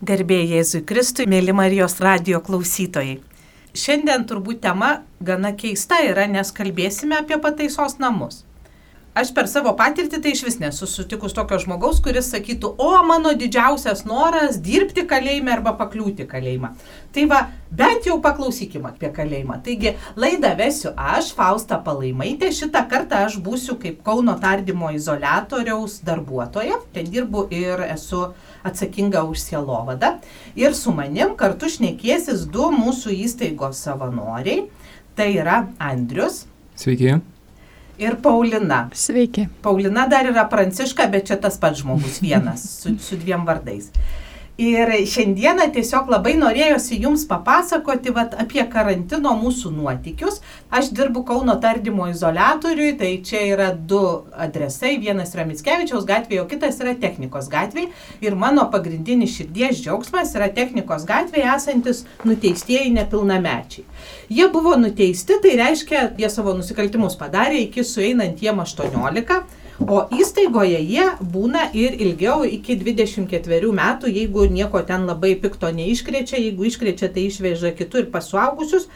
[0.00, 3.18] Garbėjai Jėzui Kristui, mėly Marijos radio klausytojai.
[3.76, 8.46] Šiandien turbūt tema gana keista yra, nes kalbėsime apie pataisos namus.
[9.20, 13.34] Aš per savo patirtį tai iš vis nesu sutikus tokio žmogaus, kuris sakytų, o mano
[13.36, 16.70] didžiausias noras dirbti kalėjime arba pakliūti kalėjimą.
[17.12, 19.58] Tai va, bent jau paklausykime apie kalėjimą.
[19.66, 26.80] Taigi, laidą vesiu aš, Fausta Palaimaitė, šitą kartą aš būsiu kaip Kauno tardymo izolatoriaus darbuotoja,
[26.94, 28.30] ten dirbu ir esu
[28.66, 30.16] atsakinga už sielovadą.
[30.58, 34.68] Ir su manim kartu šnekėsis du mūsų įstaigos savanoriai.
[35.16, 36.44] Tai yra Andrius.
[36.78, 37.18] Sveiki
[38.00, 38.88] ir Paulina.
[38.94, 39.48] Sveiki.
[39.62, 43.90] Paulina dar yra pranciška, bet čia tas pats žmogus vienas su, su dviem vardais.
[44.60, 50.42] Ir šiandieną tiesiog labai norėjosi Jums papasakoti vat, apie karantino mūsų nuotikius.
[50.68, 54.02] Aš dirbu Kauno tardymo izolatoriui, tai čia yra du
[54.36, 54.98] adresai.
[55.00, 57.88] Vienas yra Mitskevičiaus gatvėje, o kitas yra Technikos gatvėje.
[58.20, 63.86] Ir mano pagrindinis širdies džiaugsmas yra Technikos gatvėje esantis nuteistieji nepilnamečiai.
[64.28, 69.40] Jie buvo nuteisti, tai reiškia, jie savo nusikaltimus padarė iki sueinant jiem 18
[69.88, 76.36] O įstaigoje jie būna ir ilgiau iki 24 metų, jeigu nieko ten labai pikto neiškrečia,
[76.36, 78.90] jeigu iškrečia, tai išveža kitur ir pasuaugusius.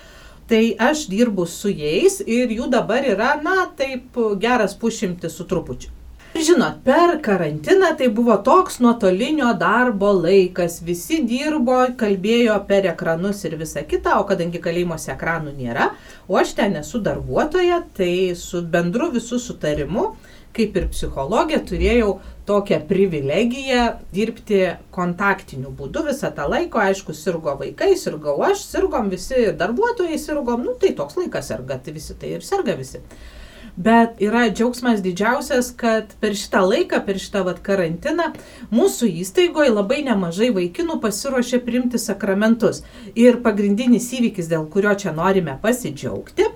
[0.44, 0.60] Tai
[0.90, 5.88] aš dirbu su jais ir jų dabar yra, na, taip geras pušimti su trupučiu.
[6.34, 13.54] Žinot, per karantiną tai buvo toks nuotolinio darbo laikas, visi dirbo, kalbėjo per ekranus ir
[13.60, 15.92] visa kita, o kadangi kalėjimuose ekranų nėra,
[16.26, 20.08] o aš ten esu darbuotoja, tai su bendru visų sutarimu
[20.54, 24.60] kaip ir psichologė, turėjau tokią privilegiją dirbti
[24.94, 26.82] kontaktiniu būdu visą tą laiką.
[26.90, 31.96] Aišku, sirgo vaikai, sirgau aš, sirgom visi darbuotojai, sirgom, nu tai toks laikas serga, tai
[31.96, 33.02] visi tai ir serga visi.
[33.74, 38.28] Bet yra džiaugsmas didžiausias, kad per šitą laiką, per šitą vat, karantiną,
[38.70, 42.84] mūsų įstaigoje labai nemažai vaikinų pasiruošė priimti sakramentus.
[43.18, 46.46] Ir pagrindinis įvykis, dėl kurio čia norime pasidžiaugti,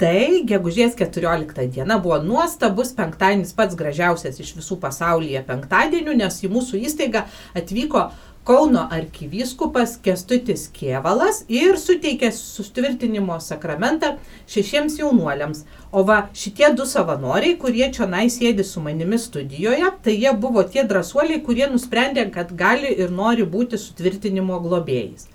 [0.00, 6.50] Tai gegužės 14 diena buvo nuostabus penktadienis, pats gražiausias iš visų pasaulyje penktadienių, nes į
[6.52, 7.26] mūsų įstaigą
[7.58, 8.08] atvyko
[8.42, 14.16] Kauno arkivyskupas Kestutis Kievalas ir suteikė sustvirtinimo sakramentą
[14.50, 15.60] šešiems jaunuoliams.
[15.94, 20.82] O va šitie du savanoriai, kurie čia naisėdi su manimi studijoje, tai jie buvo tie
[20.82, 25.30] drąsuoliai, kurie nusprendė, kad gali ir nori būti sutvirtinimo globėjais.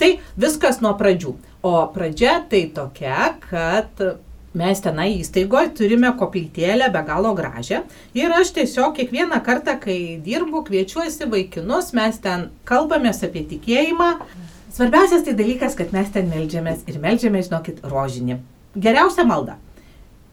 [0.00, 0.10] Tai
[0.40, 1.34] viskas nuo pradžių.
[1.64, 4.00] O pradžia tai tokia, kad
[4.54, 7.82] mes tenai įstaigoje turime koplytėlę be galo gražią
[8.14, 14.10] ir aš tiesiog kiekvieną kartą, kai dirbu, kviečiuosi vaikinus, mes ten kalbamės apie tikėjimą.
[14.74, 18.40] Svarbiausias tai dalykas, kad mes ten melžiamės ir melžiamės, žinokit, rožinį.
[18.74, 19.58] Geriausia malda.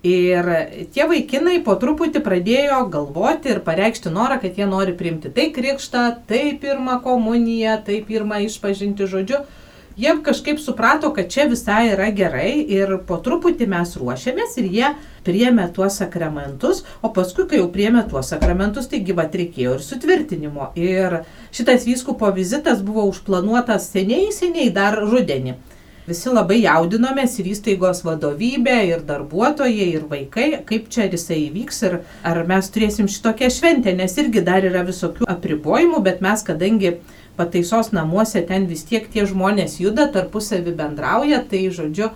[0.01, 0.47] Ir
[0.95, 6.05] tie vaikinai po truputį pradėjo galvoti ir pareikšti norą, kad jie nori priimti tai krikštą,
[6.29, 9.43] tai pirmą komuniją, tai pirmą išpažinti žodžiu
[9.97, 14.91] jie kažkaip suprato, kad čia visai yra gerai ir po truputį mes ruošiamės ir jie
[15.25, 20.71] priemė tuos sakramentus, o paskui, kai jau priemė tuos sakramentus, taigi va reikėjo ir sutvirtinimo.
[20.79, 21.21] Ir
[21.53, 25.57] šitas vyskupo vizitas buvo užplanuotas seniai, seniai dar rudenį.
[26.07, 31.99] Visi labai jaudinomės ir įstaigos vadovybė, ir darbuotojai, ir vaikai, kaip čia jisai įvyks ir
[32.25, 36.95] ar mes turėsim šitokią šventę, nes irgi dar yra visokių apribojimų, bet mes kadangi
[37.37, 42.09] pataisos namuose ten vis tiek tie žmonės juda, tarpusavį bendrauja, tai žodžiu,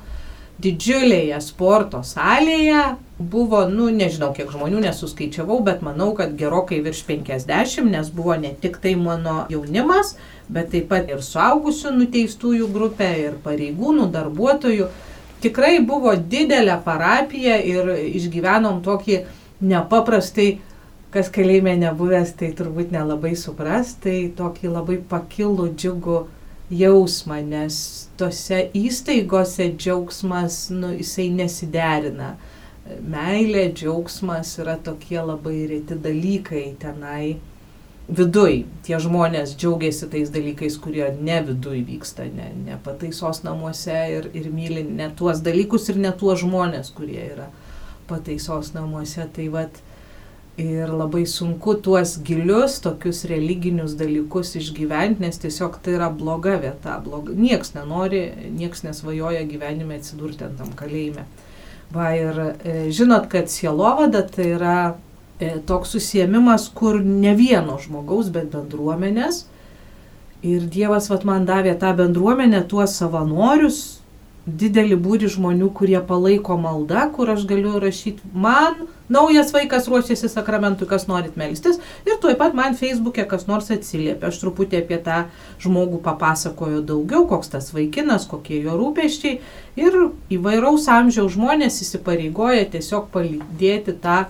[0.66, 7.85] didžiulėje sporto salėje buvo, nu nežinau kiek žmonių nesuskaičiavau, bet manau, kad gerokai virš 50,
[7.91, 10.16] nes buvo ne tik tai mano jaunimas,
[10.50, 14.88] bet taip pat ir suaugusių nuteistųjų grupė, ir pareigūnų, darbuotojų.
[15.44, 19.20] Tikrai buvo didelė parapija ir išgyvenom tokį
[19.62, 20.56] nepaprastai
[21.16, 26.18] kas kalėjime nebuvęs, tai turbūt nelabai supras, tai tokį labai pakilų džiugų
[26.76, 27.78] jausmą, nes
[28.20, 32.34] tose įstaigose džiaugsmas, nu, jisai nesiderina.
[33.00, 37.38] Meilė, džiaugsmas yra tokie labai reti dalykai tenai.
[38.06, 44.29] Viduj tie žmonės džiaugiasi tais dalykais, kurie ne viduj vyksta, ne, ne pataisos namuose ir,
[44.38, 47.50] ir myli ne tuos dalykus ir ne tuos žmonės, kurie yra
[48.06, 49.26] pataisos namuose.
[49.34, 49.82] Tai vad,
[50.56, 56.94] Ir labai sunku tuos gilius, tokius religinius dalykus išgyventi, nes tiesiog tai yra bloga vieta.
[57.03, 57.34] Bloga.
[57.35, 58.22] Niekas nenori,
[58.56, 61.26] niekas nesvajoja gyvenime atsidurti ant tam kalėjime.
[61.91, 64.78] Va ir e, žinot, kad sielovada tai yra
[65.40, 69.46] toks susiemimas, kur ne vieno žmogaus, bet bendruomenės.
[70.46, 73.79] Ir Dievas vat, man davė tą bendruomenę, tuos savanorius,
[74.46, 80.85] didelį būrį žmonių, kurie palaiko maldą, kur aš galiu rašyti, man naujas vaikas ruošiasi sakramentui,
[80.90, 81.79] kas norit melstis.
[82.05, 84.29] Ir tuoj pat man Facebook'e kas nors atsiliepia.
[84.29, 85.23] Aš truputį apie tą
[85.66, 89.40] žmogų papasakoju daugiau, koks tas vaikinas, kokie jo rūpeščiai.
[89.81, 89.99] Ir
[90.38, 94.28] įvairaus amžiaus žmonės įsipareigoja tiesiog palydėti tą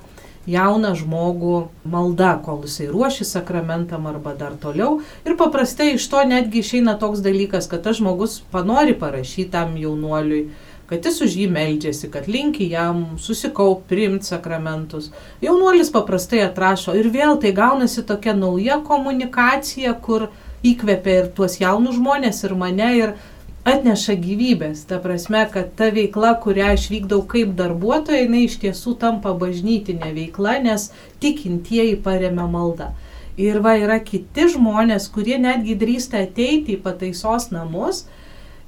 [0.50, 1.56] jauną žmogų
[1.90, 5.02] malda, kol jisai ruoši sakramentam arba dar toliau.
[5.26, 10.48] Ir paprastai iš to netgi išeina toks dalykas, kad tas žmogus panori parašyti tam jaunuoliui,
[10.90, 15.10] kad jis už jį meldžiasi, kad linki jam susikaup, priimti sakramentus.
[15.42, 20.30] Jaunuolis paprastai atrašo ir vėl tai gaunasi tokia nauja komunikacija, kur
[20.66, 23.16] įkvepia ir tuos jaunus žmonės, ir mane, ir
[23.66, 24.86] atneša gyvybės.
[24.90, 30.14] Ta prasme, kad ta veikla, kurią aš vykdau kaip darbuotoja, jinai iš tiesų tampa bažnytinė
[30.16, 30.92] veikla, nes
[31.24, 32.92] tikintieji paremia maldą.
[33.42, 38.06] Ir va yra kiti žmonės, kurie netgi drįsta ateiti į pataisos namus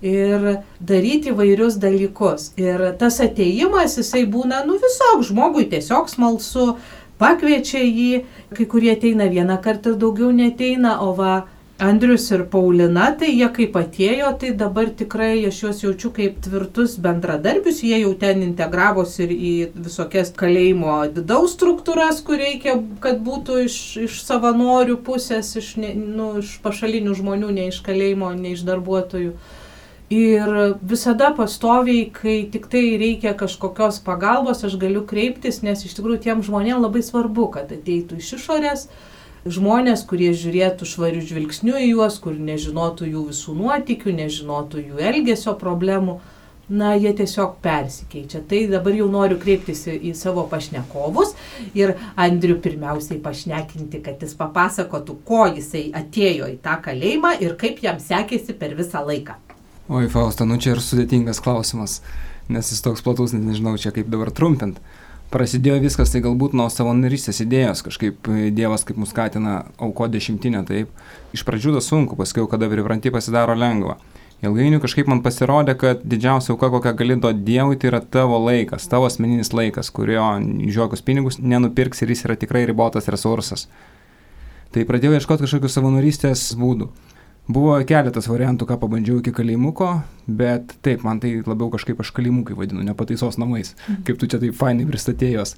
[0.04, 2.52] ir daryti įvairius dalykus.
[2.60, 6.74] Ir tas ateimas, jisai būna, nu visok žmogui tiesiog smalsu,
[7.22, 8.26] pakviečia jį,
[8.58, 11.46] kai kurie ateina vieną kartą ir daugiau neteina, o va
[11.80, 16.96] Andrius ir Paulina, tai jie kaip atėjo, tai dabar tikrai aš juos jaučiu kaip tvirtus
[16.98, 19.52] bendradarbius, jie jau ten integravosi ir į
[19.86, 23.76] visokias kalėjimo vidaus struktūras, kur reikia, kad būtų iš,
[24.08, 29.36] iš savanorių pusės, iš, ne, nu, iš pašalinių žmonių, ne iš kalėjimo, ne iš darbuotojų.
[30.18, 30.56] Ir
[30.88, 36.42] visada pastoviai, kai tik tai reikia kažkokios pagalbos, aš galiu kreiptis, nes iš tikrųjų tiem
[36.48, 38.88] žmonėms labai svarbu, kad ateitų iš išorės
[39.46, 45.54] žmonės, kurie žiūrėtų švarių žvilgsnių į juos, kur nežinotų jų visų nuotikių, nežinotų jų elgesio
[45.60, 46.20] problemų,
[46.68, 48.42] na, jie tiesiog persikeičia.
[48.48, 51.34] Tai dabar jau noriu kreiptis į, į savo pašnekovus
[51.78, 57.80] ir Andriu pirmiausiai pašnekinti, kad jis papasakotų, ko jisai atėjo į tą kalėjimą ir kaip
[57.86, 59.38] jam sekėsi per visą laiką.
[59.88, 62.02] Oi, Fausta, nu čia ir sudėtingas klausimas,
[62.52, 64.82] nes jis toks platus, net nežinau čia kaip dabar trumpint
[65.34, 70.64] prasidėjo viskas tai galbūt nuo savanorystės idėjos, kažkaip e, Dievas kaip mus skatina auko dešimtinę,
[70.68, 70.94] taip.
[71.36, 73.98] Iš pradžių tas sunku, paskui, kada pripranti, pasidaro lengva.
[74.46, 78.86] Ilgainiui kažkaip man pasirodė, kad didžiausia auka, kokią gali duoti Dievui, tai yra tavo laikas,
[78.90, 80.28] tavo asmeninis laikas, kurio
[80.70, 83.66] jokius pinigus nenupirks ir jis yra tikrai ribotas resursas.
[84.76, 86.92] Tai pradėjau ieškoti kažkokių savanorystės būdų.
[87.48, 89.92] Buvo keletas variantų, ką pabandžiau iki kalėjimuko,
[90.28, 94.02] bet taip, man tai labiau kažkaip aš kalėjimukai vadinu, ne pataisos namais, mhm.
[94.08, 95.56] kaip tu čia taip fainai pristatėjos.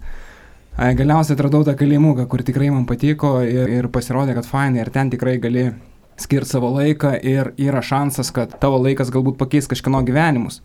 [0.80, 5.10] Galiausiai atradau tą kalėjimuką, kur tikrai man patiko ir, ir pasirodė, kad fainai ir ten
[5.12, 5.72] tikrai gali
[6.20, 10.62] skirti savo laiką ir yra šansas, kad tavo laikas galbūt pakeis kažkieno gyvenimus.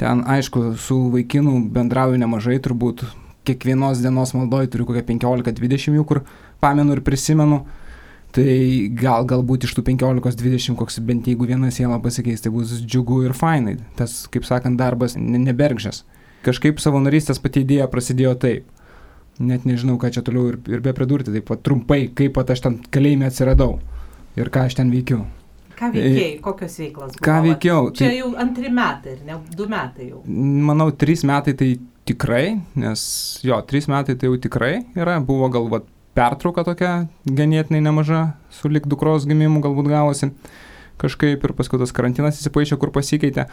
[0.00, 3.04] Ten, aišku, su vaikinu bendrauju nemažai, turbūt
[3.46, 6.22] kiekvienos dienos maldoje turiu kokią 15-20 jų, kur
[6.64, 7.62] pamenu ir prisimenu.
[8.34, 8.54] Tai
[8.98, 13.34] gal galbūt iš tų 15-20 koks bent jeigu viena siela pasikeis, tai bus džiugu ir
[13.38, 13.76] fainai.
[13.98, 16.02] Tas, kaip sakant, darbas nebergžės.
[16.44, 18.66] Kažkaip savanorystės pati idėja prasidėjo taip.
[19.38, 22.66] Net nežinau, ką čia toliau ir, ir be pridurti, taip pat trumpai, kaip pat aš
[22.66, 23.78] ten kalėjime atsiradau
[24.38, 25.22] ir ką aš ten veikiu.
[25.78, 27.14] Ką veikiai, kokios veiklos?
[27.14, 27.22] Buvo?
[27.24, 27.88] Ką veikiau?
[27.94, 30.20] Čia tai, jau antri metai, ne du metai jau.
[30.68, 31.72] Manau, trys metai tai
[32.06, 32.44] tikrai,
[32.78, 33.02] nes
[33.46, 36.92] jo, trys metai tai jau tikrai yra, buvo galvat pertrauka tokia
[37.26, 40.30] ganėtinai nemaža, su lik dukros gimimu galbūt gavosi
[41.00, 43.48] kažkaip ir paskui tas karantinas įsipaišė, kur pasikeitė.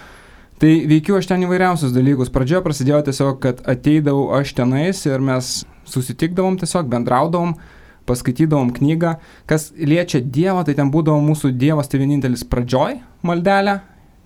[0.61, 2.29] Tai veikiu aš ten įvairiausius dalykus.
[2.33, 5.49] Pradžioje prasidėjo tiesiog, kad ateidavau aš tenais ir mes
[5.89, 7.55] susitikdavom tiesiog, bendraudavom,
[8.09, 9.15] paskaitydavom knygą.
[9.49, 13.79] Kas liečia Dievą, tai ten būdavo mūsų Dievas tai vienintelis pradžioj maldelė,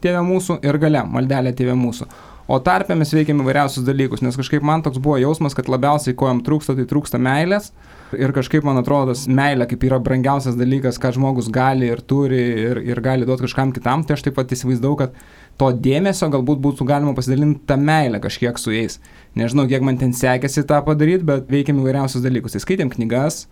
[0.04, 2.10] tėvė mūsų ir gale maldelė tėvė mūsų.
[2.52, 6.28] O tarpę mes veikiam įvairiausius dalykus, nes kažkaip man toks buvo jausmas, kad labiausiai ko
[6.30, 7.72] jam trūksta, tai trūksta meilės.
[8.14, 12.80] Ir kažkaip man atrodo, meilė kaip yra brangiausias dalykas, ką žmogus gali ir turi ir,
[12.86, 15.16] ir gali duoti kažkam kitam, tai aš taip pat įsivaizdavau, kad
[15.58, 19.00] to dėmesio galbūt būtų galima pasidalinti tą meilę kažkiek su jais.
[19.40, 22.54] Nežinau, kiek man ten sekėsi tą padaryti, bet veikiam įvairiausius dalykus.
[22.54, 23.48] Tai skaitėm knygas,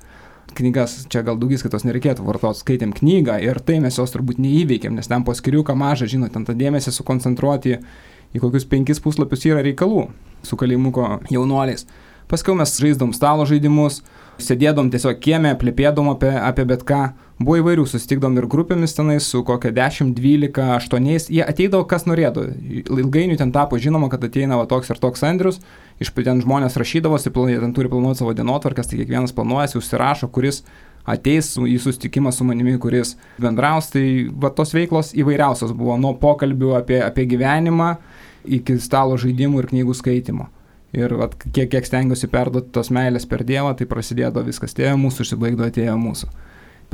[0.54, 5.10] knygas, čia gal daugiskaitos nereikėtų vartoti, skaitėm knygą ir tai mes jos turbūt neįveikėm, nes
[5.10, 7.80] ten po skiriuką mažą, žinot, ten tą dėmesį sukoncentruoti
[8.34, 10.08] į kokius penkis puslapius yra reikalų
[10.46, 11.88] su kalimuko jaunuoliais.
[12.32, 14.02] Paskiau mes žaisdom stalo žaidimus,
[14.42, 17.04] sėdėdom tiesiog kiemė, plėpėdom apie, apie bet ką.
[17.44, 22.46] Buvo įvairių, susitikdom ir grupėmis tenais su kokia 10, 12, 8, jie ateidavo kas norėtų.
[22.86, 25.60] Ilgainiui ten tapo žinoma, kad ateina va toks ir toks Andrius,
[26.00, 30.64] iš ten žmonės rašydavosi, jie ten turi planuoti savo dienotvarkas, tai kiekvienas planuojasi, užsirašo, kuris
[31.04, 33.92] ateis į susitikimą su manimi, kuris bendraus.
[33.94, 34.06] Tai
[34.40, 37.96] va tos veiklos įvairiausios buvo, nuo pokalbių apie, apie gyvenimą
[38.44, 40.50] iki stalo žaidimų ir knygų skaitimo.
[40.94, 45.26] Ir vat, kiek, kiek stengiuosi perduoti tos meilės per Dievą, tai prasidėjo viskas tėvė mūsų,
[45.26, 46.30] užsibaigdo atėjo mūsų.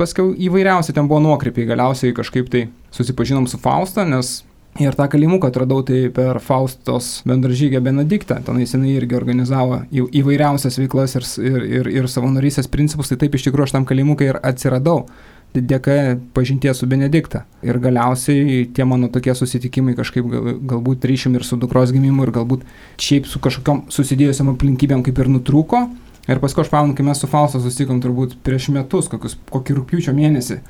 [0.00, 2.62] Paskiau įvairiausi ten buvo nuokrypiai, galiausiai kažkaip tai
[2.96, 4.38] susipažinom su Fausta, nes
[4.78, 8.36] Ir tą kalimuką atradau tai per Faustos bendražygę Benediktą.
[8.46, 13.10] Tenais jinai irgi organizavo į, įvairiausias veiklas ir, ir, ir, ir savanorysės principus.
[13.10, 15.08] Tai taip iš tikrųjų aš tam kalimukai ir atsiradau
[15.54, 17.44] dėka pažinties su Benedikta.
[17.66, 22.34] Ir galiausiai tie mano tokie susitikimai kažkaip gal, galbūt ryšim ir su dukros gimimu ir
[22.34, 22.62] galbūt
[23.00, 25.88] šiaip su kažkokiam susidėjusiam aplinkybėm kaip ir nutrūko.
[26.30, 30.14] Ir paskui aš pamenu, kai mes su Fausto susitikom turbūt prieš metus, kokius, kokį rūpiučio
[30.14, 30.60] mėnesį.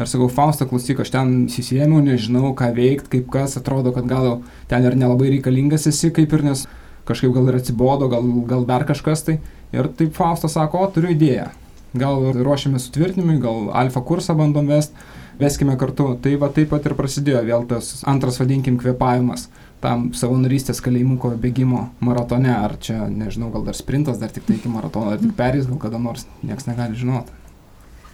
[0.00, 4.38] Ir sakau, Fausta, klausyk, aš ten įsisėmiau, nežinau, ką veikti, kaip kas, atrodo, kad gal
[4.70, 6.64] ten ir nelabai reikalingas esi, kaip ir nes
[7.10, 9.40] kažkaip gal ir atsibodo, gal, gal dar kažkas tai.
[9.74, 11.50] Ir taip Fausta sako, o turiu idėją.
[11.96, 14.94] Gal ruošiame sutvirtinimui, gal alfa kursą bandom vest,
[15.40, 16.12] veskime kartu.
[16.22, 19.48] Tai va taip pat ir prasidėjo vėl tas antras, vadinkim, kvepavimas
[19.80, 24.70] tam savanorystės kalėjimuko bėgimo maratone, ar čia, nežinau, gal dar sprintas, dar tik tai iki
[24.70, 27.32] maratono, ar tik perės, gal kada nors, niekas negali žinoti.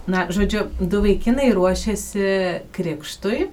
[0.06, 2.26] Na, žodžiu, du vaikinai ruošiasi
[2.76, 3.48] krikštui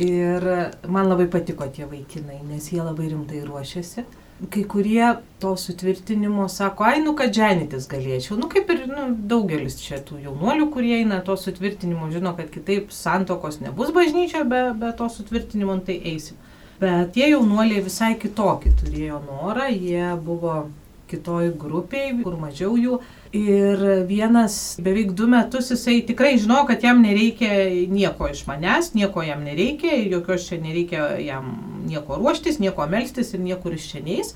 [0.00, 0.46] ir
[0.88, 4.06] man labai patiko tie vaikinai, nes jie labai rimtai ruošiasi.
[4.50, 8.36] Kai kurie to sutvirtinimo sako, ai, nu, kad dženytis galėčiau.
[8.40, 12.90] Nu, kaip ir nu, daugelis čia tų jaunuolių, kurie eina to sutvirtinimo, žino, kad kitaip
[12.92, 16.40] santokos nebus bažnyčia, be, be to sutvirtinimo, nu, tai eisim.
[16.82, 20.64] Bet tie jaunuoliai visai kitokį turėjo norą, jie buvo
[21.10, 22.98] kitoj grupiai, kur mažiau jų
[23.34, 29.24] Ir vienas beveik du metus jisai tikrai žinojo, kad jam nereikia nieko iš manęs, nieko
[29.26, 31.48] jam nereikia, jokios čia nereikia jam
[31.88, 34.30] nieko ruoštis, nieko melstis ir niekur iš čia neis.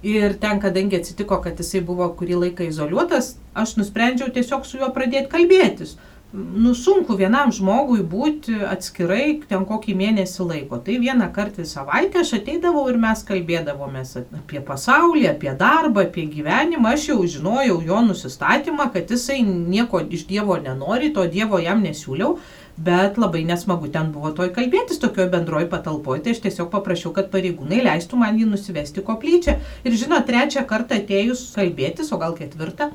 [0.00, 4.88] Ir ten, kadangi atsitiko, kad jisai buvo kurį laiką izoliuotas, aš nusprendžiau tiesiog su juo
[4.96, 5.98] pradėti kalbėtis
[6.32, 10.78] nu, sunku vienam žmogui būti atskirai ten kokį mėnesį laiko.
[10.86, 16.28] Tai vieną kartą į savaitę aš ateidavau ir mes kalbėdavomės apie pasaulį, apie darbą, apie
[16.30, 16.94] gyvenimą.
[16.94, 22.38] Aš jau žinojau jo nusistatymą, kad jisai nieko iš Dievo nenori, to Dievo jam nesiūliau.
[22.80, 27.28] Bet labai nesmagu ten buvo toj kalbėtis tokioje bendroje patalpoje, tai aš tiesiog paprašiau, kad
[27.34, 29.58] pareigūnai leistų man jį nusivesti koplyčią.
[29.84, 32.88] Ir žinot, trečią kartą atėjus kalbėtis, o gal ketvirtą,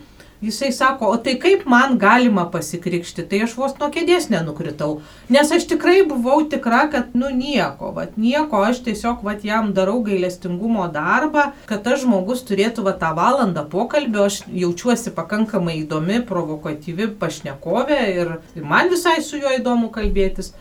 [0.43, 4.97] Jisai sako, o tai kaip man galima pasikrikšti, tai aš vos nuo kėdės nenukritau.
[5.31, 10.01] Nes aš tikrai buvau tikra, kad nu nieko, vat nieko, aš tiesiog vat jam darau
[10.03, 17.13] gailestingumo darbą, kad tas žmogus turėtų vat tą valandą pokalbio, aš jaučiuosi pakankamai įdomi, provokatyvi
[17.21, 20.51] pašnekovė ir, man visai su juo įdomu kalbėtis.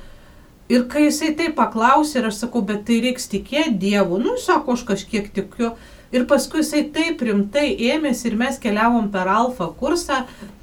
[0.71, 4.78] Ir kai jisai tai paklausė ir aš sakau, bet tai reiks tikėti Dievu, nu, sako,
[4.78, 5.75] aš kažkiek tikiu.
[6.14, 10.21] Ir paskui jisai taip rimtai ėmėsi ir mes keliavom per alfa kursą,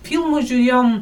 [0.07, 0.93] filmų žiūrėjom,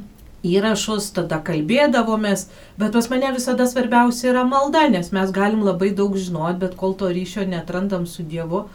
[0.46, 2.48] įrašus, tada kalbėdavomės,
[2.80, 6.96] bet pas mane visada svarbiausia yra malda, nes mes galim labai daug žinot, bet kol
[6.96, 8.66] to ryšio netrandam su Dievu,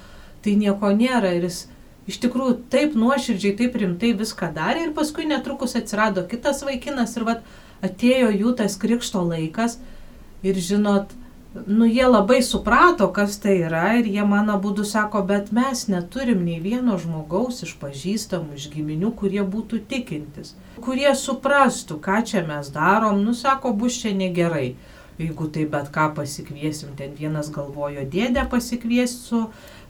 [0.44, 1.32] tai nieko nėra.
[1.34, 1.64] Ir jis
[2.10, 7.26] iš tikrųjų taip nuoširdžiai, taip rimtai viską darė ir paskui netrukus atsirado kitas vaikinas ir
[7.30, 7.44] vat
[7.84, 9.78] atėjo jų tas krikšto laikas
[10.44, 11.12] ir žinot,
[11.66, 16.42] nu, jie labai suprato, kas tai yra ir jie mano būdu sako, bet mes neturim
[16.46, 22.72] nei vieno žmogaus iš pažįstamų, iš giminių, kurie būtų tikintis, kurie suprastų, ką čia mes
[22.74, 24.74] darom, nu, sako, bus čia negerai.
[25.14, 29.44] Jeigu tai bet ką pasikviesim, ten vienas galvojo dėdę pasikviesiu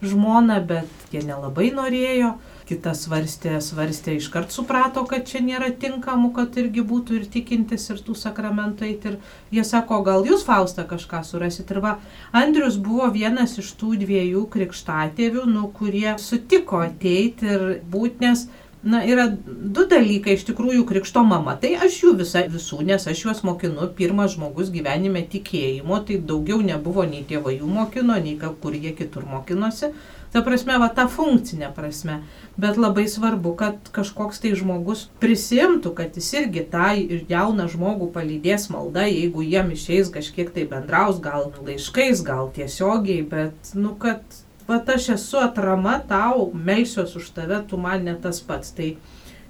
[0.05, 2.35] žmoną, bet jie nelabai norėjo
[2.69, 8.01] kitas svarstė, svarstė, iškart suprato, kad čia nėra tinkamų, kad irgi būtų ir tikintis, ir
[8.05, 9.13] tų sakramentų eiti.
[9.13, 11.71] Ir jie sako, gal jūs Faustą kažką surasit.
[11.71, 11.95] Ir va,
[12.35, 18.47] Andrius buvo vienas iš tų dviejų krikštatėvių, nu, kurie sutiko ateiti ir būti, nes
[18.85, 21.55] Na, yra du dalykai iš tikrųjų krikšto mama.
[21.57, 26.59] Tai aš jų visa, visų, nes aš juos mokinu, pirmas žmogus gyvenime tikėjimo, tai daugiau
[26.61, 29.89] nebuvo nei tėvai jų mokino, nei kur jie kitur mokinosi.
[30.35, 32.19] Ta prasme, va ta funkcinė prasme.
[32.57, 36.93] Bet labai svarbu, kad kažkoks tai žmogus prisimtų, kad jis irgi tą
[37.27, 43.73] jauną žmogų palydės malda, jeigu jiem išeis kažkiek tai bendraus, gal laiškais, gal tiesiogiai, bet,
[43.75, 44.23] nu, kad,
[44.69, 48.71] va aš esu atrama tau, melsiuos už tave, tu man ne tas pats.
[48.77, 48.93] Tai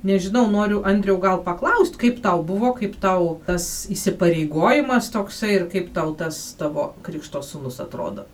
[0.05, 5.93] nežinau, noriu Andriau gal paklausti, kaip tau buvo, kaip tau tas įsipareigojimas toksai ir kaip
[5.93, 8.25] tau tas tavo krikšto sunus atrodo.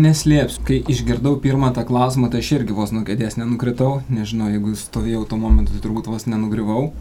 [0.00, 5.26] Neslėpsiu, kai išgirdau pirmą tą klausimą, tai aš irgi vos nukėdės nenukritau, nežinau, jeigu stovėjau
[5.28, 6.92] tuo momentu, tai turbūt vos nenugriuvau,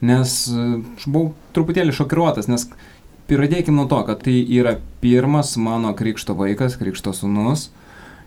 [0.00, 2.64] nes e, aš buvau truputėlį šokiruotas, nes
[3.28, 7.68] pradėkime nuo to, kad tai yra pirmas mano krikšto vaikas, krikšto sunus.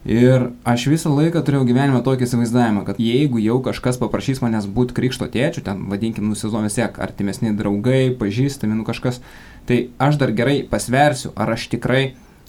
[0.05, 4.97] Ir aš visą laiką turėjau gyvenime tokį įsivaizdavimą, kad jeigu jau kažkas paprašys manęs būti
[4.97, 9.21] krikšto tėčiu, ten vadinkim, nusizomės tiek, artimesni draugai, pažįstami, nu kažkas,
[9.69, 12.03] tai aš dar gerai pasversiu, ar aš tikrai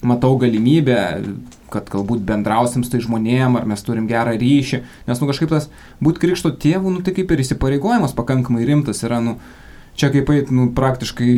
[0.07, 0.99] matau galimybę,
[1.73, 5.69] kad galbūt bendrausim su tai žmonėm, ar mes turim gerą ryšį, nes nu kažkaip tas
[6.03, 9.39] būti krikšto tėvų, nu tai kaip ir įsipareigojimas pakankamai rimtas yra, nu
[9.97, 11.33] čia kaip eit, nu praktiškai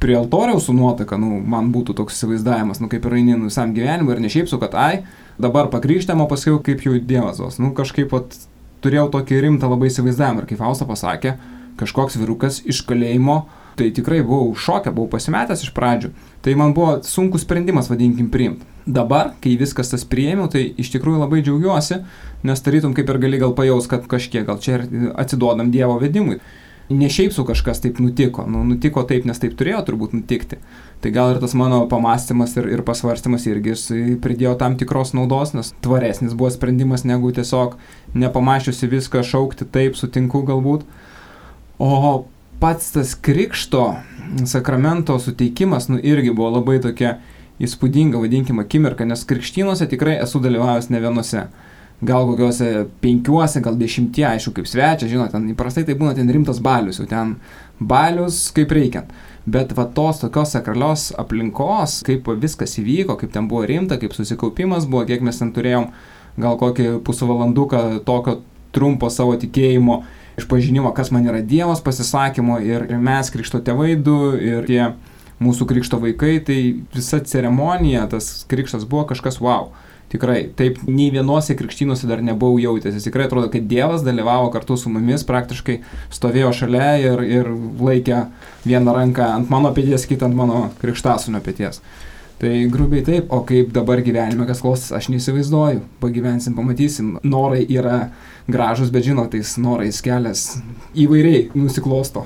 [0.00, 3.72] prie altoriaus su nuotaka, nu, man būtų toks įsivaizdavimas, nu, kaip ir eini nu, visam
[3.76, 5.02] gyvenimui ir ne šiaip su, kad ai,
[5.40, 7.58] dabar pakrykštėm, o paskui kaip jau Dievas duos.
[7.60, 8.36] Nu, kažkaip pat
[8.84, 11.34] turėjau tokį rimtą labai įsivaizdavimą ir kaip Fausta pasakė,
[11.80, 13.42] kažkoks virukas iš kalėjimo,
[13.78, 16.12] tai tikrai buvau šokę, buvau pasimetęs iš pradžių.
[16.44, 18.66] Tai man buvo sunkus sprendimas, vadinkim, priimti.
[18.88, 22.00] Dabar, kai viskas tas priėmiau, tai iš tikrųjų labai džiaugiuosi,
[22.48, 26.40] nes tarytum kaip ir gali gal pajaus, kad kažkiek gal čia ir atsiduodam Dievo vedimui
[26.88, 30.58] ne šiaip su kažkas taip nutiko, nu, nutiko taip, nes taip turėjo turbūt nutikti.
[31.02, 33.76] Tai gal ir tas mano pamastymas ir, ir pasvarstymas irgi
[34.24, 37.76] pridėjo tam tikros naudos, nes tvaresnis buvo sprendimas negu tiesiog
[38.16, 40.88] nepamašiusi viską šaukti taip, sutinku galbūt.
[41.78, 42.24] O
[42.60, 43.84] pats tas krikšto
[44.46, 47.16] sakramento suteikimas, nu irgi buvo labai tokia
[47.62, 51.48] įspūdinga, vadinkime, akimirka, nes krikštynuose tikrai esu dalyvavęs ne vienose
[52.00, 56.60] gal kokiuose penkiuose, gal dešimtie, aišku, kaip svečias, žinot, ten įprastai tai būna ten rimtas
[56.62, 57.34] balius, jau ten
[57.80, 59.10] balius kaip reikiant.
[59.48, 64.86] Bet va tos tokios sakralios aplinkos, kaip viskas įvyko, kaip ten buvo rimta, kaip susikaupimas
[64.86, 65.90] buvo, kiek mes ten turėjom,
[66.38, 68.38] gal kokį pusvalanduką tokio
[68.76, 70.02] trumpo savo tikėjimo
[70.38, 74.82] išpažinimo, kas man yra Dievas pasisakymo ir, mes krikšto tėvai du ir tie
[75.42, 76.58] mūsų krikšto vaikai, tai
[76.94, 79.70] visa ceremonija, tas krikštas buvo kažkas wow.
[80.08, 82.94] Tikrai, taip, nei vienose krikštynuose dar nebuvau jautęs.
[82.96, 85.82] Jis tikrai atrodo, kad Dievas dalyvavo kartu su mumis, praktiškai
[86.16, 88.22] stovėjo šalia ir, ir laikė
[88.64, 91.82] vieną ranką ant mano pėties, kitą ant mano krikštasunio pėties.
[92.38, 95.80] Tai grubiai taip, o kaip dabar gyvenime kas klostys, aš neįsivaizduoju.
[95.98, 97.16] Pagyvensim, pamatysim.
[97.26, 98.12] Norai yra
[98.46, 100.44] gražus, bet žinot, tais norais kelias
[100.94, 102.22] įvairiai nusiklosto.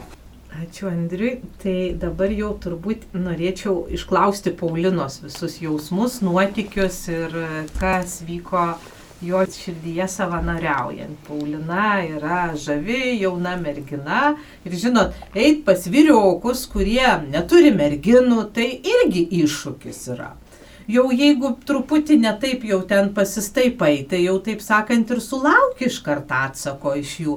[0.52, 1.38] Ačiū Andriui.
[1.62, 7.33] Tai dabar jau turbūt norėčiau išklausti Paulinos visus jausmus, nuotikius ir
[7.81, 8.75] kas vyko
[9.22, 11.18] jo širdyje savanoriaujant.
[11.28, 14.34] Paulina yra žavi, jauna mergina
[14.66, 20.32] ir žinot, eit pas vyriokus, kurie neturi merginų, tai irgi iššūkis yra.
[20.90, 26.34] Jau jeigu truputį netaip jau ten pasistaipai, tai jau taip sakant ir sulauki iš karto
[26.34, 27.36] atsako iš jų.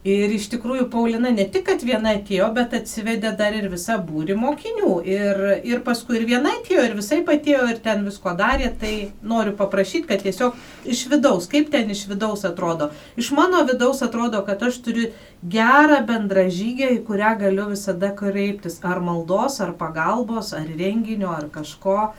[0.00, 4.32] Ir iš tikrųjų Paulina ne tik, kad viena atėjo, bet atsivedė dar ir visą būrį
[4.40, 4.92] mokinių.
[5.04, 8.70] Ir, ir paskui ir viena atėjo, ir visai patėjo, ir ten visko darė.
[8.80, 10.54] Tai noriu paprašyti, kad tiesiog
[10.88, 12.88] iš vidaus, kaip ten iš vidaus atrodo.
[13.20, 15.10] Iš mano vidaus atrodo, kad aš turiu
[15.44, 18.78] gerą bendražygę, į kurią galiu visada kreiptis.
[18.80, 22.14] Ar maldos, ar pagalbos, ar renginio, ar kažko.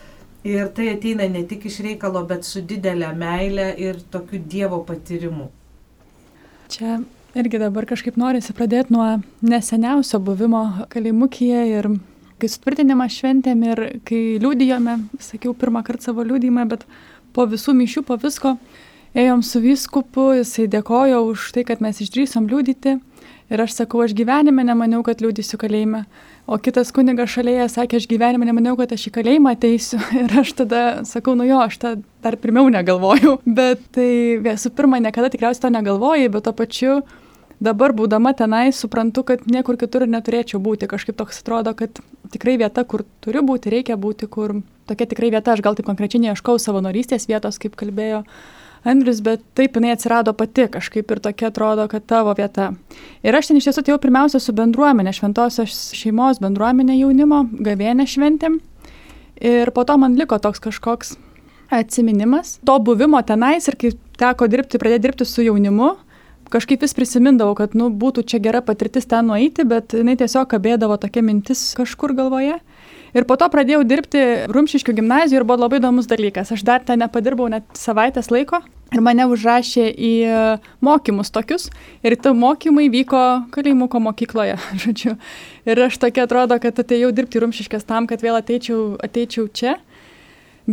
[0.46, 5.50] Ir tai ateina ne tik iš reikalo, bet su didelė meile ir tokiu Dievo patyrimu.
[6.70, 7.00] Čia
[7.36, 9.08] irgi dabar kažkaip norisi pradėti nuo
[9.46, 11.90] neseniausio buvimo kalimukyje ir
[12.42, 16.88] kai sutvirtinimą šventėm ir kai liūdijome, sakiau pirmą kartą savo liūdimą, bet
[17.36, 18.56] po visų mišių, po visko,
[19.18, 22.98] ėjom su vyskupu, jisai dėkojo už tai, kad mes išdrysom liūdyti.
[23.52, 26.06] Ir aš sakau, aš gyvenime nemaniau, kad liūdysiu kalėjime.
[26.48, 30.00] O kitas kunigas šalia sakė, aš gyvenime nemaniau, kad aš į kalėjimą ateisiu.
[30.24, 31.92] Ir aš tada sakau, nu jo, aš tą
[32.24, 33.42] dar pirmiau negalvojau.
[33.60, 36.96] Bet tai visų pirma, niekada tikriausiai to negalvojai, bet to pačiu
[37.62, 40.90] dabar būdama tenai suprantu, kad niekur kitur neturėčiau būti.
[40.90, 42.02] Kažkaip toks atrodo, kad
[42.34, 44.58] tikrai vieta, kur turiu būti, reikia būti, kur
[44.90, 48.26] tokia tikrai vieta, aš gal taip konkrečiai neieškau savanorystės vietos, kaip kalbėjo
[48.82, 52.72] Andrius, bet taip jinai atsirado pati kažkaip ir tokia atrodo, kad tavo vieta.
[53.22, 58.58] Ir aš ten iš tiesų atėjau pirmiausia su bendruomenė, šventosios šeimos bendruomenė jaunimo, gavėnė šventėm.
[59.42, 61.14] Ir po to man liko toks kažkoks
[61.72, 65.94] atsiminimas to buvimo tenais ir kai teko dirbti, pradėti dirbti su jaunimu,
[66.52, 71.00] kažkaip vis prisimindavau, kad, nu, būtų čia gera patirtis ten nueiti, bet jinai tiesiog kabėdavo
[71.02, 72.60] tokia mintis kažkur galvoje.
[73.12, 76.54] Ir po to pradėjau dirbti Rumšiškių gimnazijoje ir buvo labai įdomus dalykas.
[76.56, 78.62] Aš dar ten nepadirbau net savaitės laiko
[78.92, 80.12] ir mane užrašė į
[80.84, 81.68] mokymus tokius.
[82.08, 85.18] Ir tie mokymai vyko kalėjimuko mokykloje, žodžiu.
[85.68, 89.76] Ir aš tokia atrodo, kad atėjau dirbti Rumšiškės tam, kad vėl ateičiau, ateičiau čia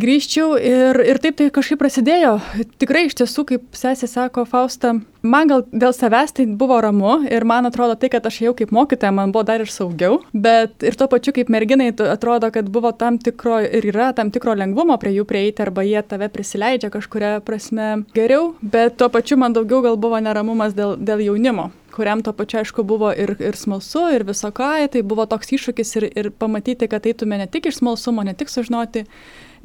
[0.01, 2.39] grįžčiau ir, ir taip tai kažkaip prasidėjo.
[2.81, 7.47] Tikrai iš tiesų, kaip sesė sako Fausta, man gal dėl savęs tai buvo ramu ir
[7.49, 10.99] man atrodo tai, kad aš jau kaip mokytoja, man buvo dar ir saugiau, bet ir
[10.99, 15.17] tuo pačiu kaip merginai atrodo, kad buvo tam tikro ir yra tam tikro lengvumo prie
[15.17, 20.01] jų prieiti arba jie tave prisileidžia kažkuria prasme geriau, bet tuo pačiu man daugiau gal
[20.01, 24.53] buvo neramumas dėl, dėl jaunimo kuriam to pačiu aišku buvo ir, ir smalsu, ir viso
[24.55, 28.37] ką, tai buvo toks iššūkis ir, ir pamatyti, kad eitume ne tik iš smalsumo, ne
[28.39, 29.03] tik sužinoti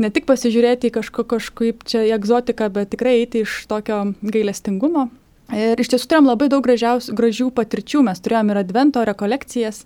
[0.01, 5.10] ne tik pasižiūrėti į kažko, kažkaip čia egzotiką, bet tikrai eiti iš tokio gailestingumo.
[5.53, 9.84] Ir iš tiesų turėjom labai daug gražių patirčių, mes turėjom ir advento rekolekcijas,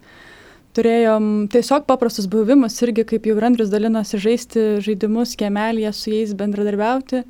[0.77, 7.23] turėjom tiesiog paprastus buvimus irgi, kaip jau Andrius dalinosi, žaisti žaidimus, kemelėje su jais bendradarbiauti.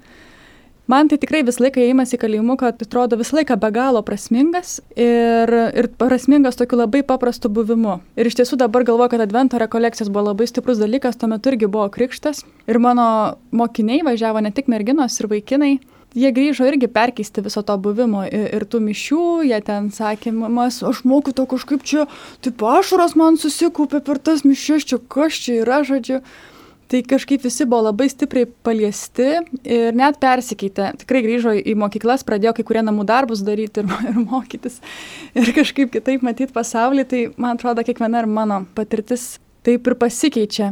[0.88, 5.52] Man tai tikrai visą laiką įėjimas į kalėjimuką atrodo visą laiką be galo prasmingas ir,
[5.76, 7.98] ir prasmingas tokiu labai paprastu buvimu.
[8.16, 11.68] Ir iš tiesų dabar galvoju, kad advento rekolekcijos buvo labai stiprus dalykas, tuo metu irgi
[11.68, 12.46] buvo krikštas.
[12.72, 15.74] Ir mano mokiniai važiavo ne tik merginos ir vaikinai.
[16.16, 20.80] Jie grįžo irgi perkeisti viso to buvimo ir, ir tų mišių, jie ten sakė, mas,
[20.88, 22.08] aš moku to kažkaip čia,
[22.40, 26.24] taip ašaros man susikūpė per tas mišias, čia kas čia yra, žodžiu.
[26.88, 29.26] Tai kažkaip visi buvo labai stipriai paliesti
[29.68, 30.94] ir net persikeitė.
[31.02, 34.80] Tikrai grįžo į mokyklas, pradėjo kai kurie namų darbus daryti ir, ir mokytis.
[35.36, 37.08] Ir kažkaip kitaip matyti pasaulį.
[37.12, 39.36] Tai man atrodo, kiekviena ir mano patirtis
[39.68, 40.72] taip ir pasikeičia.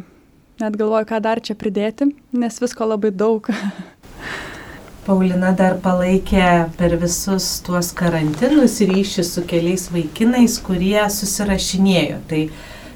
[0.63, 3.51] Net galvoju, ką dar čia pridėti, nes visko labai daug.
[5.05, 12.23] Paulina dar palaikė per visus tuos karantinus ryšį su keliais vaikinais, kurie susirašinėjo.
[12.31, 12.39] Tai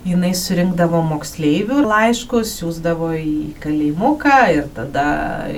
[0.08, 5.06] jinai surinkdavo moksleivių laiškus, siūsdavo į kalėjimuką ir tada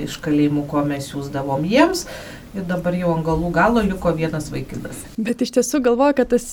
[0.02, 2.06] iš kalėjimuko mes siūsdavom jiems
[2.52, 5.00] ir dabar jau ant galų galo liko vienas vaikinas.
[5.16, 6.46] Bet iš tiesų galvoju, kad tas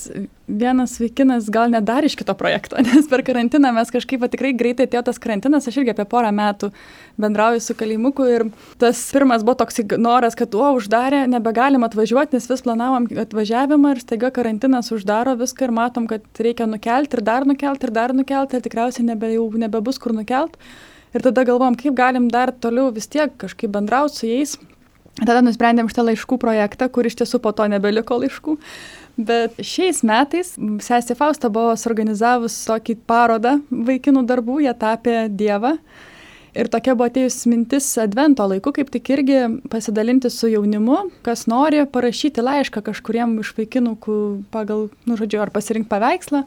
[0.48, 4.88] vienas vaikinas gal net dar iš kito projekto, nes per karantiną mes kažkaip tikrai greitai
[4.88, 6.72] atėjo tas karantinas, aš irgi apie porą metų
[7.20, 8.48] bendrauju su kalėjimuku ir
[8.82, 14.04] tas pirmas buvo toks noras, kad, o, uždarė, nebegalim atvažiuoti, nes vis planavom atvažiavimą ir
[14.06, 18.56] staiga karantinas uždaro viską ir matom, kad reikia nukelti ir dar nukelti ir dar nukelti
[18.56, 20.60] ir tikriausiai nebe, jau nebebus kur nukelti.
[21.10, 24.60] Ir tada galvom, kaip galim dar toliau vis tiek kažkaip bendrauti su jais,
[25.20, 28.56] Tada nusprendėm šitą laiškų projektą, kur iš tiesų po to nebeliko laiškų.
[29.20, 30.54] Bet šiais metais
[30.86, 35.76] sesė Fausta buvo suorganizavus tokį parodą vaikinų darbų, jie tapė Dievą.
[36.58, 41.84] Ir tokia buvo atėjus mintis advento laiku, kaip tik irgi pasidalinti su jaunimu, kas nori
[41.86, 43.94] parašyti laišką kažkuriem iš vaikinų
[44.54, 46.46] pagal, nu, žodžiu, ar pasirinkti paveikslą,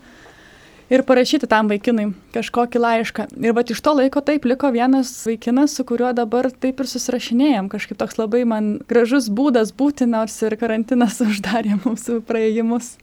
[0.93, 3.27] ir parašyti tam vaikinui kažkokį laišką.
[3.41, 7.71] Ir va iš to laiko taip liko vienas vaikinas, su kuriuo dabar taip ir susirašinėjom.
[7.73, 12.97] Kažkaip toks labai man gražus būdas būti, nors ir karantinas uždarė mūsų praėjimus.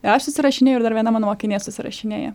[0.00, 2.34] Aš susirašinėjau ir dar viena mano mokinė susirašinėja.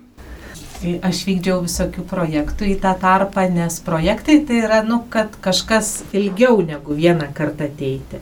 [1.05, 6.59] Aš vykdžiau visokių projektų į tą tarpą, nes projektai tai yra, nu, kad kažkas ilgiau
[6.65, 8.19] negu vieną kartą ateiti.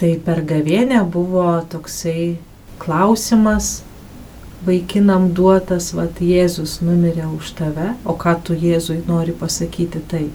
[0.00, 2.36] Tai per gavienę buvo toksai
[2.82, 3.85] klausimas,
[4.66, 10.26] vaikinam duotas, vad Jėzus numirė už tave, o ką tu Jėzui nori pasakyti tai.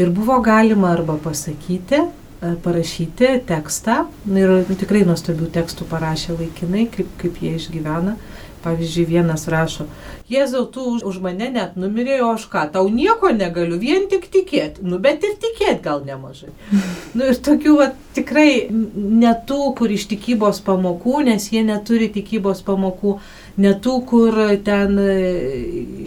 [0.00, 7.10] Ir buvo galima arba pasakyti, e, parašyti tekstą, ir tikrai nuostabių tekstų parašė vaikinai, kaip,
[7.20, 8.16] kaip jie išgyvena.
[8.62, 9.88] Pavyzdžiui, vienas rašo,
[10.32, 14.84] Jėzau, tu už mane net numirėjai, o aš ką, tau nieko negaliu, vien tik tikėti.
[14.86, 16.52] Nu, bet ir tikėti gal nemažai.
[17.16, 23.18] Nu, ir tokių va, tikrai netų, kur iš tikybos pamokų, nes jie neturi tikybos pamokų
[23.60, 25.18] ne tų, kur ten e,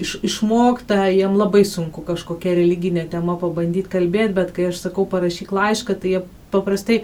[0.02, 5.54] iš, išmokta, jiem labai sunku kažkokia religinė tema pabandyti kalbėti, bet kai aš sakau parašyk
[5.54, 7.04] laišką, tai jie paprastai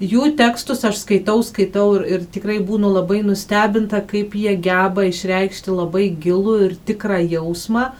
[0.00, 5.74] jų tekstus aš skaitau, skaitau ir, ir tikrai būnu labai nustebinta, kaip jie geba išreikšti
[5.74, 7.90] labai gilų ir tikrą jausmą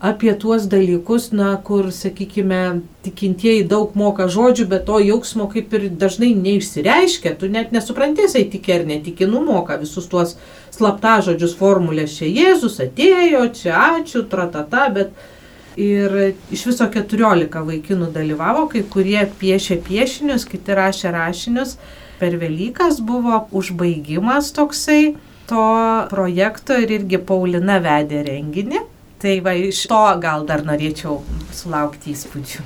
[0.00, 5.86] apie tuos dalykus, na, kur, sakykime, tikintieji daug moka žodžių, bet to jausmo kaip ir
[5.88, 10.36] dažnai neišsireiškia, tu net nesupranti, jisai tiki ar netiki, numoka visus tuos
[10.74, 15.16] slapta žodžius formulės, čia Jėzus atėjo, čia ačiū, tratata, bet
[15.76, 16.16] ir
[16.52, 21.76] iš viso 14 vaikinų dalyvavo, kai kurie piešė piešinius, kiti rašė rašinius.
[22.16, 25.16] Per Velykas buvo užbaigimas toksai
[25.50, 25.64] to
[26.10, 28.80] projekto ir irgi Paulina vedė renginį.
[29.20, 31.20] Tai va iš to gal dar norėčiau
[31.56, 32.64] sulaukti įspūdžių.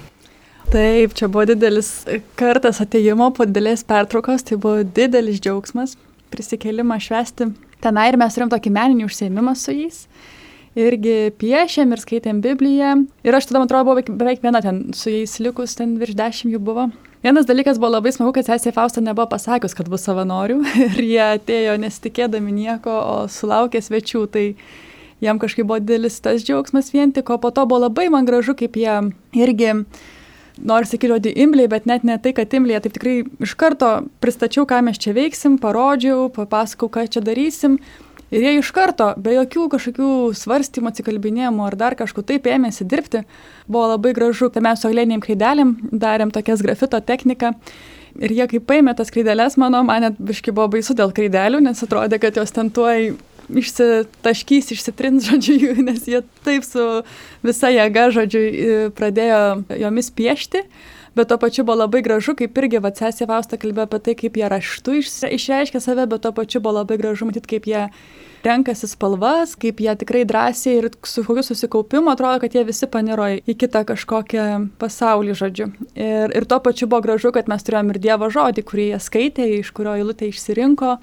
[0.70, 2.04] Taip, čia buvo didelis
[2.38, 5.96] kartas ateimo po didelės pertraukos, tai buvo didelis džiaugsmas
[6.30, 7.50] prisikelimą švesti
[7.82, 10.04] tenai ir mes turėjom tokį meninį užsiemimą su jais.
[10.78, 12.92] Irgi piešėm ir skaitėm Bibliją.
[13.26, 16.54] Ir aš tada, man atrodo, buvau beveik viena ten su jais likus, ten virš dešimt
[16.54, 16.84] jų buvo.
[17.24, 21.24] Vienas dalykas buvo labai smagu, kad sesė Fausta nebuvo pasakius, kad bus savanorių ir jie
[21.24, 24.22] atėjo nesitikėdami nieko, o sulaukė svečių.
[24.30, 24.44] Tai
[25.20, 28.54] jam kažkaip buvo didelis tas džiaugsmas vien tik, o po to buvo labai man gražu,
[28.56, 28.94] kaip jie
[29.36, 29.74] irgi,
[30.56, 33.90] noriu sakyti žodį imbliai, bet net ne tai, kad imbliai, taip tikrai iš karto
[34.22, 37.80] pristačiau, ką mes čia veiksim, parodžiau, papasakau, ką čia darysim.
[38.30, 43.24] Ir jie iš karto, be jokių kažkokių svarstymų, atsikalbinėjimų ar dar kažkur taip ėmėsi dirbti,
[43.66, 44.52] buvo labai gražu.
[44.54, 47.56] Tai mes su aulėnėm kreidelėm darėm tokias grafito techniką.
[48.20, 51.82] Ir jie kaip paėmė tas kreidelės, mano, man net biški buvo baisu dėl kreidelių, nes
[51.82, 53.12] atrodė, kad jos ten tuoj
[53.50, 56.86] išsitaškys, išsitrins, žodžiu, nes jie taip su
[57.46, 58.44] visa jėga, žodžiu,
[58.98, 59.42] pradėjo
[59.80, 60.64] jomis piešti.
[61.16, 64.48] Bet tuo pačiu buvo labai gražu, kaip irgi Vatsesė Vausta kalbėjo apie tai, kaip jie
[64.50, 64.96] raštu
[65.30, 67.86] išreiškia save, bet tuo pačiu buvo labai gražu matyti, kaip jie
[68.44, 73.26] renkasi spalvas, kaip jie tikrai drąsiai ir su kokiu susikaupimu atrodo, kad jie visi paniro
[73.28, 74.46] į kitą kažkokią
[74.80, 75.68] pasaulį, žodžiu.
[75.94, 79.50] Ir, ir tuo pačiu buvo gražu, kad mes turėjom ir Dievo žodį, kurį jie skaitė,
[79.60, 80.96] iš kurio eilutė išsirinko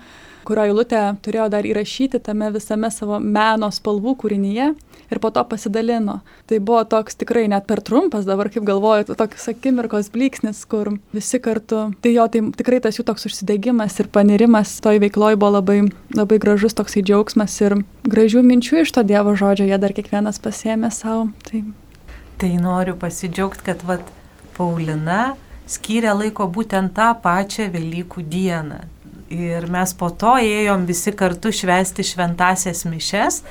[0.48, 4.70] kurio eilutę turėjo dar įrašyti tame visame savo meno spalvų kūrinyje
[5.12, 6.20] ir po to pasidalino.
[6.48, 11.40] Tai buvo toks tikrai net per trumpas, dabar kaip galvoju, toks akimirkos blyksnis, kur visi
[11.44, 11.88] kartu.
[12.04, 15.80] Tai jo, tai tikrai tas jų toks užsidegimas ir panirimas toj veikloj buvo labai,
[16.16, 20.92] labai gražus toksai džiaugsmas ir gražių minčių iš to Dievo žodžio jie dar kiekvienas pasėmė
[20.96, 21.30] savo.
[21.48, 21.64] Tai...
[22.42, 24.04] tai noriu pasidžiaugti, kad vat,
[24.58, 25.36] Paulina
[25.70, 28.80] skyrė laiko būtent tą pačią Velykų dieną.
[29.34, 33.42] Ir mes po to ėjom visi kartu švesti šventasias mišes.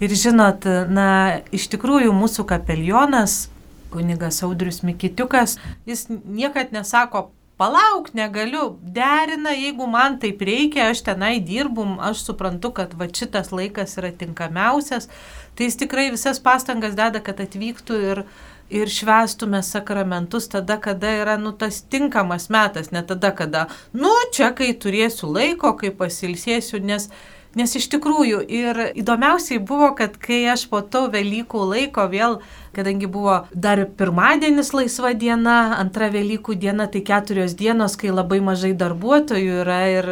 [0.00, 3.50] Ir žinot, na, iš tikrųjų mūsų kapelionas,
[3.92, 7.28] kunigas Audrius Mikitiukas, jis niekad nesako,
[7.60, 13.52] palauk, negaliu, derina, jeigu man taip reikia, aš tenai dirbum, aš suprantu, kad va šitas
[13.52, 15.10] laikas yra tinkamiausias,
[15.58, 18.22] tai jis tikrai visas pastangas deda, kad atvyktų ir,
[18.70, 24.52] ir švestume sakramentus tada, kada yra nu, tas tinkamas metas, ne tada, kada, nu, čia
[24.56, 27.10] kai turėsiu laiko, kai pasilsėsiu, nes
[27.58, 32.36] Nes iš tikrųjų ir įdomiausiai buvo, kad kai aš po to Velykų laiko vėl,
[32.76, 38.70] kadangi buvo dar pirmadienis laisva diena, antra Velykų diena, tai keturios dienos, kai labai mažai
[38.78, 40.10] darbuotojų yra ir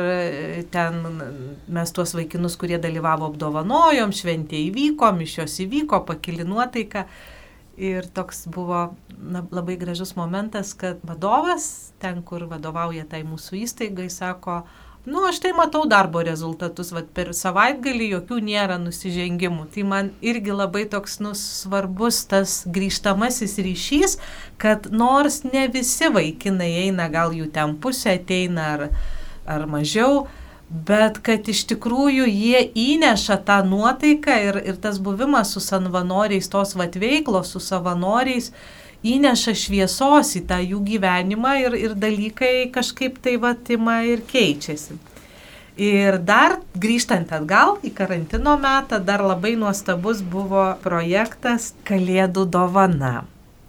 [0.74, 0.98] ten
[1.70, 7.06] mes tuos vaikinus, kurie dalyvavo apdovanojom, šventė įvyko, mišios įvyko, pakili nuotaika.
[7.78, 14.08] Ir toks buvo na, labai gražus momentas, kad vadovas, ten, kur vadovauja tai mūsų įstaigai,
[14.10, 14.64] sako,
[15.06, 19.68] nu, aš tai matau darbo rezultatus, vad per savaitgalį jokių nėra nusižengimų.
[19.74, 24.18] Tai man irgi labai toks nu, svarbus tas grįžtamasis ryšys,
[24.58, 28.86] kad nors ne visi vaikinai eina, gal jų ten pusė ateina ar,
[29.46, 30.26] ar mažiau,
[30.68, 36.74] bet kad iš tikrųjų jie įneša tą nuotaiką ir, ir tas buvimas su savanoriais, tos
[36.76, 38.50] vatveiklos su savanoriais,
[39.06, 44.98] įneša šviesos į tą jų gyvenimą ir, ir dalykai kažkaip tai vatima ir keičiasi.
[45.78, 53.28] Ir dar grįžtant atgal į karantino metą, dar labai nuostabus buvo projektas Kalėdų dovana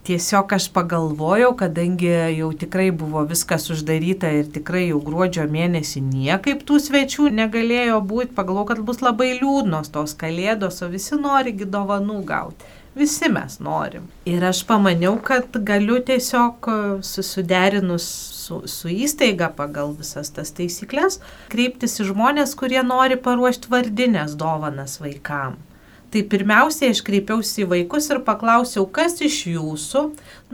[0.10, 6.66] tiesiog aš pagalvojau, kadangi jau tikrai buvo viskas uždaryta ir tikrai jau gruodžio mėnesį niekaip
[6.66, 12.24] tų svečių negalėjo būti, pagalvojau, kad bus labai liūdnos tos kalėdos, o visi norigi dovanų
[12.26, 12.76] gauti.
[12.98, 14.10] Visi mes norim.
[14.28, 16.72] Ir aš pamaniau, kad galiu tiesiog
[17.06, 18.10] susiderinus
[18.42, 21.22] su, su įstaiga pagal visas tas taisyklės
[21.54, 25.69] kreiptis į žmonės, kurie nori paruošti vardinės dovanas vaikams.
[26.10, 30.02] Tai pirmiausiai aš kreipiausi į vaikus ir paklausiau, kas iš jūsų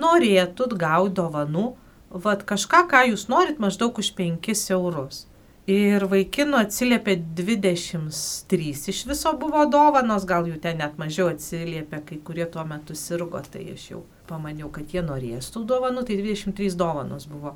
[0.01, 1.69] norėtų gauti dovanų,
[2.11, 5.23] vad kažką, ką jūs norit maždaug už 5 eurus.
[5.65, 12.19] Ir vaikinų atsiliepė 23 iš viso buvo dovanos, gal jų ten net mažiau atsiliepė, kai
[12.27, 16.77] kurie tuo metu sirgo, tai aš jau pamaniau, kad jie norės tų dovanų, tai 23
[16.77, 17.55] dovanos buvo.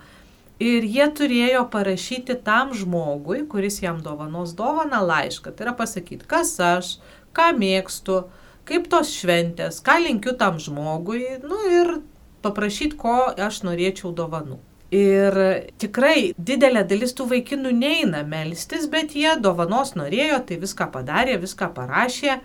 [0.59, 5.53] Ir jie turėjo parašyti tam žmogui, kuris jam dovanos dovaną laišką.
[5.53, 6.89] Tai yra pasakyti, kas aš,
[7.35, 8.23] ką mėgstu,
[8.69, 11.99] kaip tos šventės, ką linkiu tam žmogui, nu ir
[12.45, 14.59] paprašyti, ko aš norėčiau dovanų.
[14.95, 15.35] Ir
[15.77, 21.69] tikrai didelė dalis tų vaikinų neina melstis, bet jie dovanos norėjo, tai viską padarė, viską
[21.75, 22.39] parašė.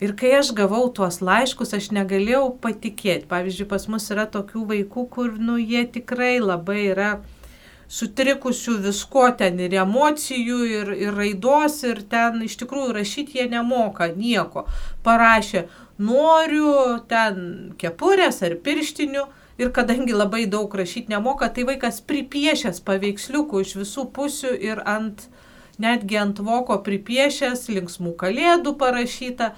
[0.00, 3.28] Ir kai aš gavau tuos laiškus, aš negalėjau patikėti.
[3.28, 7.10] Pavyzdžiui, pas mus yra tokių vaikų, kur, nu, jie tikrai labai yra
[7.88, 14.08] sutrikusių visko ten ir emocijų, ir, ir raidos, ir ten iš tikrųjų rašyti jie nemoka
[14.14, 14.66] nieko.
[15.06, 15.66] Parašė,
[15.98, 19.26] noriu ten kepurės ar pirštinių.
[19.56, 25.22] Ir kadangi labai daug rašyti nemoka, tai vaikas pripiešęs paveiksliukų iš visų pusių ir ant,
[25.80, 29.54] netgi ant voko pripiešęs linksmų kalėdų parašyta.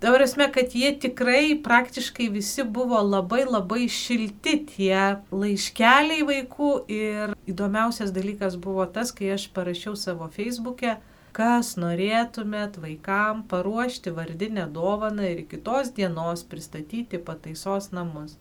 [0.00, 7.34] Ta prasme, kad jie tikrai praktiškai visi buvo labai labai šilti tie laiškeliai vaikų ir
[7.52, 10.94] įdomiausias dalykas buvo tas, kai aš parašiau savo feisbuke,
[11.36, 18.38] kas norėtumėt vaikam paruošti vardinę dovaną ir kitos dienos pristatyti pataisos namus.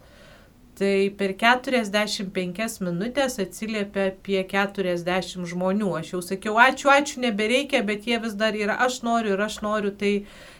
[0.79, 5.89] Tai per 45 minutės atsiliepia apie 40 žmonių.
[5.99, 9.59] Aš jau sakiau, ačiū, ačiū, nebereikia, bet jie vis dar yra, aš noriu ir aš
[9.65, 9.91] noriu.
[9.91, 10.13] Tai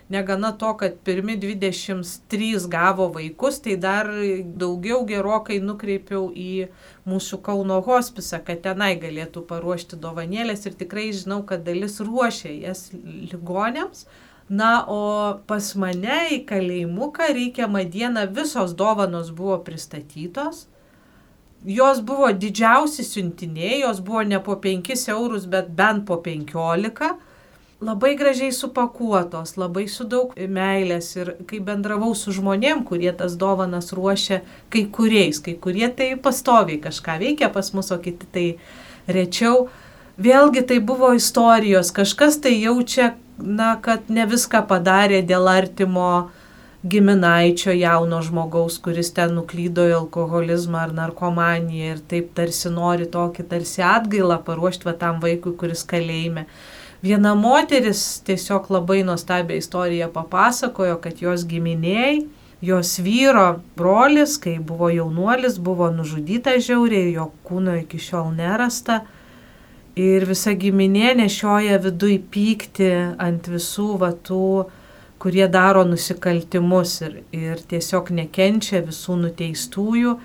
[0.09, 4.09] negana to, kad pirmi 23 gavo vaikus, tai dar
[4.43, 6.69] daugiau gerokai nukreipiau į
[7.09, 12.89] mūsų Kauno hospisą, kad tenai galėtų paruošti dovanėlės ir tikrai žinau, kad dalis ruošia jas
[12.95, 14.07] ligonėms.
[14.49, 20.65] Na, o pas mane į kalėjimuką reikiamą dieną visos dovanos buvo pristatytos.
[21.65, 27.28] jos buvo didžiausi siuntiniai, jos buvo ne po 5 eurus, bet bent po 15
[27.81, 33.93] labai gražiai supakuotos, labai su daug meilės ir kai bendravau su žmonėm, kurie tas dovanas
[33.95, 34.41] ruošia,
[34.73, 38.47] kai kuriais, kai kurie tai pastoviai kažką veikia pas mus, o kiti tai
[39.07, 39.69] rečiau.
[40.19, 46.09] Vėlgi tai buvo istorijos, kažkas tai jaučia, na, kad ne viską padarė dėl artimo
[46.83, 53.47] giminaičio jauno žmogaus, kuris ten nuklydo į alkoholizmą ar narkomaniją ir taip tarsi nori tokį
[53.51, 56.45] tarsi atgailą paruošti va tam vaikui, kuris kalėjime.
[56.99, 62.25] Viena moteris tiesiog labai nuostabią istoriją papasakojo, kad jos giminiai,
[62.62, 68.99] jos vyro brolis, kai buvo jaunuolis, buvo nužudyta žiauriai, jo kūno iki šiol nerasta.
[69.99, 74.49] Ir visa giminė nešioja viduje pykti ant visų vatų,
[75.23, 80.17] kurie daro nusikaltimus ir, ir tiesiog nekenčia visų nuteistųjų.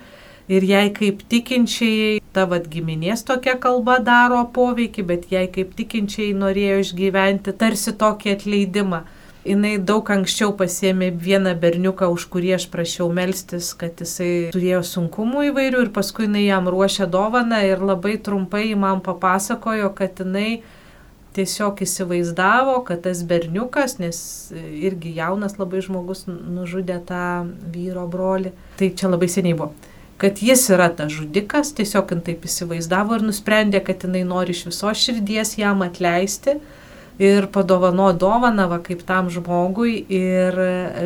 [0.45, 6.35] Ir jei kaip tikinčiai, ta vad giminės tokia kalba daro poveikį, bet jei kaip tikinčiai
[6.37, 8.99] norėjo išgyventi tarsi tokį atleidimą.
[9.45, 15.47] Jis daug anksčiau pasėmė vieną berniuką, už kurį aš prašiau melstis, kad jisai turėjo sunkumų
[15.51, 20.61] įvairių ir paskui jinai jam ruošė dovaną ir labai trumpai man papasakojo, kad jinai
[21.37, 24.21] tiesiog įsivaizdavo, kad tas berniukas, nes
[24.53, 27.25] irgi jaunas labai žmogus nužudė tą
[27.73, 29.73] vyro brolį, tai čia labai seniai buvo
[30.17, 34.65] kad jis yra tas žudikas, tiesiog jin taip įsivaizdavo ir nusprendė, kad jinai nori iš
[34.69, 36.59] viso širdies jam atleisti
[37.19, 40.59] ir padovano dovaną va kaip tam žmogui ir,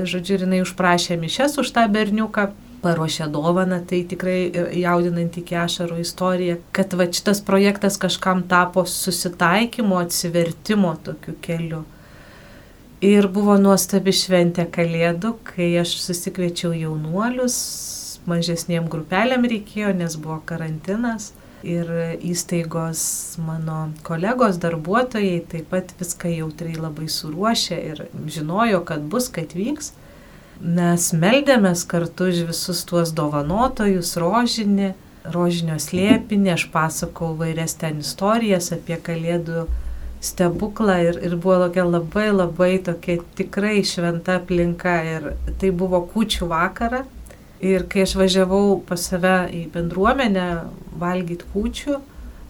[0.09, 2.49] žodžiu, jinai užprašė mišes už tą berniuką,
[2.83, 4.39] paruošė dovaną, tai tikrai
[4.79, 11.83] jaudinanti iki ašarų istorija, kad va šitas projektas kažkam tapo susitaikymo, atsivertimo tokiu keliu.
[13.05, 17.55] Ir buvo nuostabi šventė Kalėdų, kai aš susikviečiau jaunuolius,
[18.27, 21.33] mažesniem grupelėm reikėjo, nes buvo karantinas.
[21.59, 21.89] Ir
[22.23, 23.01] įstaigos
[23.43, 29.91] mano kolegos, darbuotojai taip pat viską jautriai labai suruošė ir žinojo, kad bus, kad vyks.
[30.59, 34.93] Mes meldėmės kartu už visus tuos dovanotojus, rožinį,
[35.35, 39.67] rožinio slėpinį, aš pasakau vairias ten istorijas apie kalėdų
[40.23, 46.49] stebuklą ir, ir buvo tokia labai labai tokia tikrai šventa aplinka ir tai buvo kučių
[46.51, 47.05] vakarą
[47.59, 50.47] Ir kai aš važiavau pas save į bendruomenę
[50.99, 51.97] valgyti kūčių,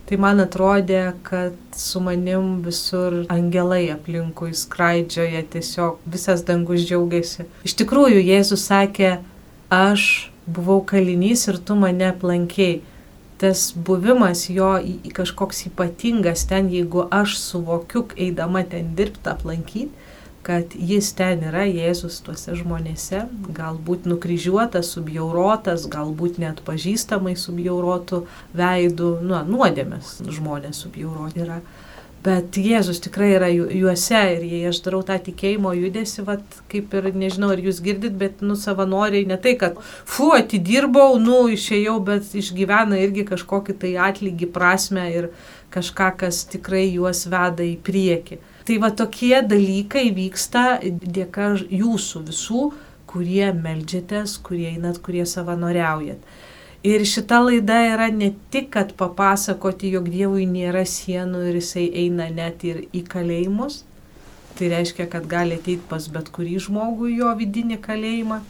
[0.09, 7.45] tai man atrodė, kad su manim visur angelai aplinkui skraidžioja, tiesiog visas dangus džiaugiasi.
[7.65, 9.19] Iš tikrųjų, Jėzus sakė,
[9.73, 12.79] aš buvau kalinys ir tu mane aplankiai.
[13.39, 14.73] Tas buvimas jo
[15.15, 19.98] kažkoks ypatingas ten, jeigu aš suvokiu, eidama ten dirbti, aplankyti,
[20.49, 23.19] kad jis ten yra, Jėzus tuose žmonėse,
[23.53, 28.23] galbūt nukryžiuotas, subjaurotas, galbūt net pažįstamai subjaurotų
[28.57, 31.59] veidų, nu, nuodėmės žmonės subjauroti yra.
[32.25, 36.41] Bet Jėzus tikrai yra juose ir jei aš darau tą tikėjimo judesi, vat,
[36.73, 41.43] kaip ir nežinau, ar jūs girdit, bet, nu, savanoriai ne tai, kad, fu, atidirbau, nu,
[41.53, 45.29] išėjau, bet išgyvena irgi kažkokį tai atlygį prasme ir
[45.77, 48.41] kažką, kas tikrai juos veda į priekį.
[48.69, 52.59] Tai va tokie dalykai vyksta dėka jūsų visų,
[53.09, 56.19] kurie melžiatės, kurie einat, kurie savanoriaujat.
[56.85, 62.29] Ir šita laida yra ne tik, kad papasakoti, jog Dievui nėra sienų ir jisai eina
[62.29, 63.79] net ir į kalėjimus.
[64.59, 68.43] Tai reiškia, kad gali ateiti pas bet kurį žmogų jo vidinį kalėjimą.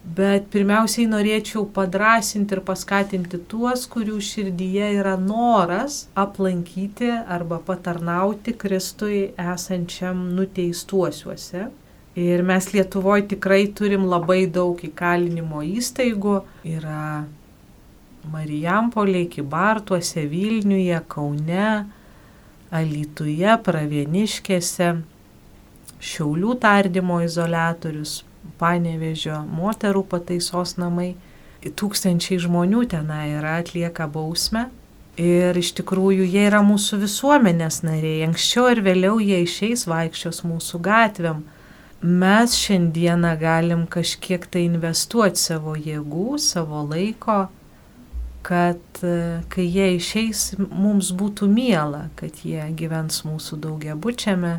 [0.00, 9.20] Bet pirmiausiai norėčiau padrasinti ir paskatinti tuos, kurių širdyje yra noras aplankyti arba patarnauti Kristui
[9.36, 11.66] esančiam nuteistuosiuose.
[12.16, 16.38] Ir mes Lietuvoje tikrai turim labai daug įkalinimo įstaigų.
[16.66, 17.26] Yra
[18.32, 21.68] Marijampolė, Kibartuose, Vilniuje, Kaune,
[22.72, 24.90] Alituje, Pravieniškėse,
[26.00, 28.22] Šiaulių tardymo izolatorius,
[28.58, 31.14] Panevežio moterų pataisos namai.
[31.60, 34.68] Tūkstančiai žmonių tenai yra atlieka bausmę.
[35.20, 38.24] Ir iš tikrųjų jie yra mūsų visuomenės nariai.
[38.28, 41.42] Anksčiau ir vėliau jie išeis vaikščios mūsų gatvėm.
[42.00, 47.42] Mes šiandieną galim kažkiek tai investuoti savo jėgų, savo laiko,
[48.42, 54.54] kad e, kai jie išeis, mums būtų miela, kad jie gyvens mūsų daugiabučiame,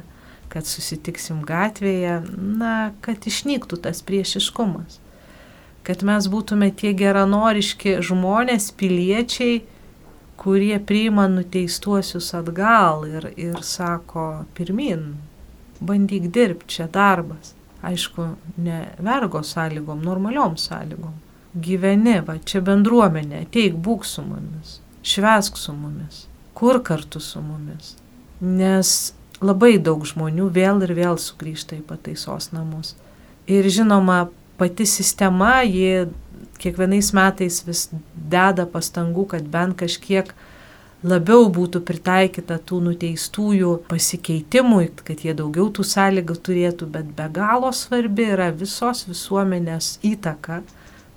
[0.51, 4.99] kad susitiksim gatvėje, na, kad išnyktų tas priešiškumas.
[5.87, 9.61] Kad mes būtume tie geranoriški žmonės, piliečiai,
[10.41, 15.15] kurie priima nuteistuosius atgal ir, ir sako, pirmin,
[15.79, 17.55] bandyk dirbti, čia darbas.
[17.81, 18.27] Aišku,
[18.61, 21.15] ne vergo sąlygom, normaliom sąlygom,
[21.57, 27.95] gyveni, va čia bendruomenė, ateik, būk su mumis, švesk su mumis, kur kartu su mumis.
[28.41, 32.95] Nes labai daug žmonių vėl ir vėl sugrįžta į pataisos namus.
[33.49, 34.29] Ir žinoma,
[34.61, 36.07] pati sistema, ji
[36.61, 40.29] kiekvienais metais vis deda pastangų, kad bent kažkiek
[41.01, 47.71] labiau būtų pritaikyta tų nuteistųjų pasikeitimui, kad jie daugiau tų sąlygų turėtų, bet be galo
[47.73, 50.61] svarbi yra visos visuomenės įtaka,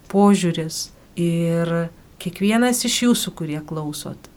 [0.09, 0.87] požiūris
[1.21, 1.91] ir
[2.23, 4.31] kiekvienas iš jūsų, kurie klausot,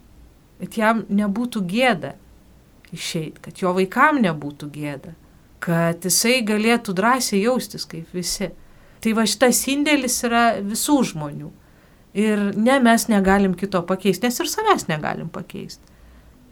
[0.60, 2.14] Kad jam nebūtų gėda
[2.94, 5.16] išeiti, kad jo vaikam nebūtų gėda
[5.64, 8.50] kad jisai galėtų drąsiai jaustis kaip visi.
[9.04, 11.52] Tai va šitas indėlis yra visų žmonių.
[12.20, 15.84] Ir ne mes negalim kito pakeisti, nes ir savęs negalim pakeisti.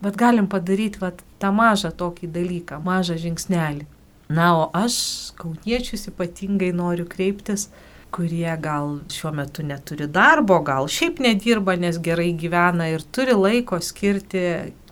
[0.01, 3.85] Bet galim padaryti va, tą mažą tokį dalyką, mažą žingsnelį.
[4.29, 4.97] Na, o aš
[5.39, 7.69] kauniečius ypatingai noriu kreiptis,
[8.11, 13.79] kurie gal šiuo metu neturi darbo, gal šiaip nedirba, nes gerai gyvena ir turi laiko
[13.83, 14.43] skirti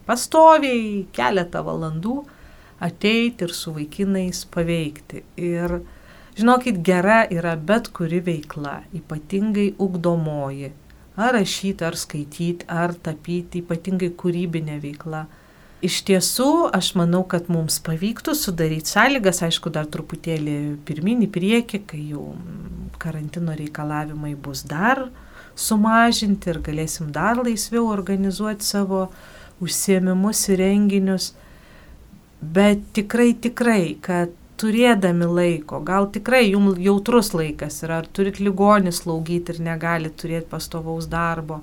[0.08, 2.16] pastoviai keletą valandų
[2.86, 5.24] ateiti ir su vaikinais paveikti.
[5.42, 5.80] Ir
[6.38, 10.72] žinokit, gera yra bet kuri veikla, ypatingai ugdomoji.
[11.16, 15.26] Ar rašyti, ar skaityti, ar tapyti, ypatingai kūrybinė veikla.
[15.86, 20.58] Iš tiesų, aš manau, kad mums pavyktų sudaryti sąlygas, aišku, dar truputėlį
[20.88, 22.34] pirmin į priekį, kai jau
[23.00, 25.06] karantino reikalavimai bus dar
[25.56, 29.06] sumažinti ir galėsim dar laisviau organizuoti savo
[29.64, 31.34] užsiemimus ir renginius
[32.42, 38.94] bet tikrai, tikrai, kad turėdami laiko, gal tikrai jums jautrus laikas yra, ar turit ligonį
[38.96, 41.62] slaugyti ir negali turėti pastovaus darbo,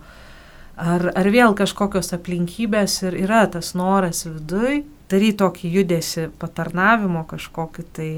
[0.77, 4.83] ar, ar vėl kažkokios aplinkybės ir yra tas noras viduj,
[5.13, 8.13] daryti tokį judesi patarnavimo kažkokį tai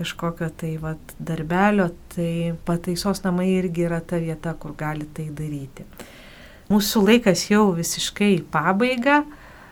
[0.00, 5.84] kažkokio tai vat, darbelio, tai pataisos namai irgi yra ta vieta, kur gali tai daryti.
[6.70, 9.24] Mūsų laikas jau visiškai į pabaigą.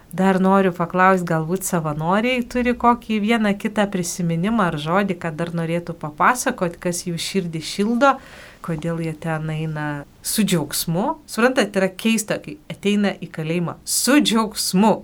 [0.08, 5.92] Dar noriu paklausti, galbūt savanoriai turi kokį vieną kitą prisiminimą ar žodį, kad dar norėtų
[6.00, 8.14] papasakoti, kas jų širdį šildo,
[8.64, 9.88] kodėl jie ten eina
[10.24, 11.18] su džiaugsmu.
[11.28, 14.94] Suprantat, yra keista, kai ateina į kalėjimą su džiaugsmu.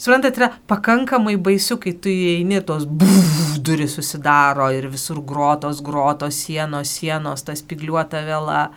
[0.00, 6.40] Suprantat, yra pakankamai baisu, kai tu įeini, tos buf, duris susidaro ir visur grotos, grotos,
[6.40, 8.70] sienos, sienos, tas pigliuota vėla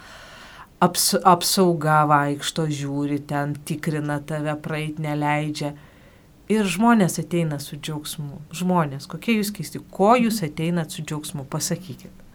[0.84, 5.74] aps, apsauga vaikšto, žiūri ten, tikrina tave, praeit neleidžia.
[6.50, 8.40] Ir žmonės ateina su džiaugsmu.
[8.58, 12.26] Žmonės, kokie jūs keisti, ko jūs ateinat su džiaugsmu, pasakykit.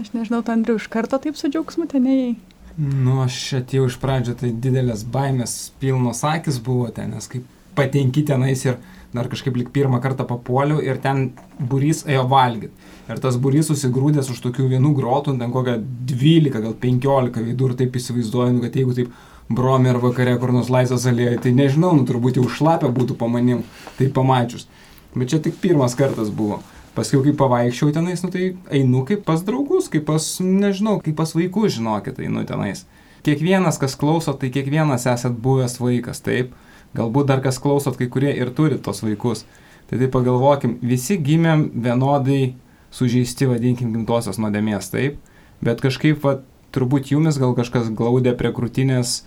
[0.00, 2.32] Aš nežinau, Andriu, iš karto taip su džiaugsmu ten neėjai.
[2.80, 7.44] Nu, aš atėjau iš pradžio, tai didelės baimės pilnos akis buvo ten, nes kaip
[7.76, 8.78] patenki tenais ir
[9.12, 12.72] dar kažkaip lik pirmą kartą papuoliau ir ten burys ėjo valgyti.
[13.10, 15.76] Ir tas burys susigrūdęs už tokių vienų grotų, ten kokią
[16.08, 19.12] 12, gal 15 veidų ir taip įsivaizduoju, nu, kad jeigu taip
[19.52, 23.64] bromė ar vakare kur nors laisvas alėja, tai nežinau, nu turbūt jau šlapia būtų pamanim,
[23.98, 24.68] tai pamačius.
[25.12, 26.62] Bet čia tik pirmas kartas buvo.
[26.96, 31.30] Paskui, kai pavaikščiau tenais, nu tai einu kaip pas draugus, kaip pas, nežinau, kaip pas
[31.32, 32.84] vaikus, žinokit, einu tenais.
[33.24, 36.52] Kiekvienas, kas klauso, tai kiekvienas esat buvęs vaikas, taip.
[36.96, 39.46] Galbūt dar kas klausot, kai kurie ir turi tos vaikus.
[39.88, 42.54] Tai tai pagalvokim, visi gimėm vienodai
[42.92, 45.18] sužeisti, vadinkim, gimtosios nuodėmės, taip.
[45.64, 46.38] Bet kažkaip, va,
[46.72, 49.22] turbūt jumis gal kažkas glaudė prie krūtinės,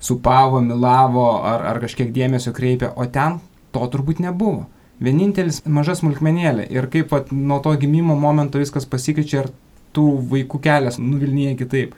[0.00, 3.40] supavo, milavo ar, ar kažkiek dėmesio kreipė, o ten
[3.72, 4.66] to turbūt nebuvo.
[5.00, 9.50] Vienintelis mažas smulkmenėlė ir kaip va, nuo to gimimo momento viskas pasikeičia ir
[9.96, 11.96] tų vaikų kelias nuvilnyja kitaip.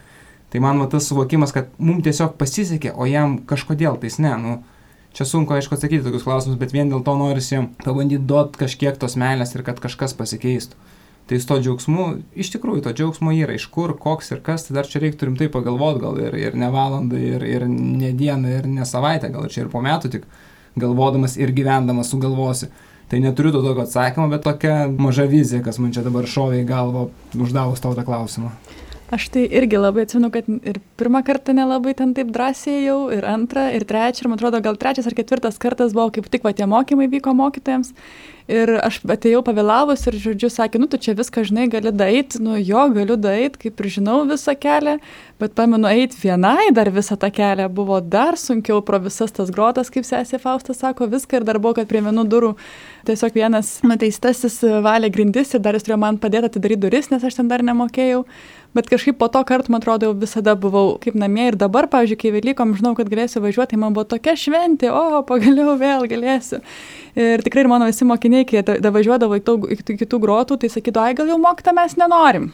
[0.49, 4.33] Tai man va tas suvokimas, kad mums tiesiog pasisekė, o jam kažkodėl tais ne.
[4.41, 4.55] Nu,
[5.17, 9.17] Čia sunku, aišku, atsakyti tokius klausimus, bet vien dėl to norisi pabandyti duoti kažkiek tos
[9.19, 10.77] meilės ir kad kažkas pasikeistų.
[11.29, 12.03] Tai su to džiaugsmu,
[12.41, 15.49] iš tikrųjų, to džiaugsmo yra, iš kur, koks ir kas, tai dar čia reiktų rimtai
[15.53, 19.65] pagalvoti, gal ir, ir ne valandą, ir, ir ne dieną, ir ne savaitę, gal čia
[19.65, 20.25] ir po metų tik
[20.79, 22.71] galvodamas ir gyvendamas sugalvosi.
[23.09, 26.67] Tai neturiu to tokio atsakymo, bet tokia maža vizija, kas man čia dabar šovė į
[26.69, 27.07] galvą,
[27.37, 28.49] uždavus tau tą klausimą.
[29.09, 33.25] Aš tai irgi labai atsimenu, kad ir pirmą kartą nelabai ten taip drąsiai jau, ir
[33.25, 36.53] antrą, ir trečią, ir man atrodo, gal trečias ar ketvirtas kartas buvo, kaip tik va
[36.53, 37.89] tie mokymai vyko mokytojams.
[38.49, 42.55] Ir aš atėjau pavėlavus ir, žodžiu, sakė, nu, tu čia viską žinai, gali dait, nu,
[42.57, 44.95] jo, galiu dait, kaip ir žinau visą kelią,
[45.41, 49.89] bet pamenu, eit vienai dar visą tą kelią buvo dar sunkiau pro visas tas grotas,
[49.93, 52.55] kaip sesė Faustas sako, viską ir dar buvo, kad prie vienų durų
[53.09, 57.37] tiesiog vienas nuteistasis valė grindis ir dar jis turėjo man padėti atidaryti duris, nes aš
[57.37, 58.25] ten dar nemokėjau.
[58.77, 62.17] Bet kažkaip po to kartu, man atrodo, jau visada buvau kaip namie ir dabar, pavyzdžiui,
[62.21, 66.61] kai Velykom žinau, kad galėsiu važiuoti, tai man buvo tokia šventė, o pagaliau vėl galėsiu.
[67.17, 69.39] Ir tikrai ir mano visi mokiniai, kai da važiuodavo
[69.73, 72.51] iki kitų grotų, tai sakydavo, ai gal jau mokytą mes nenorim.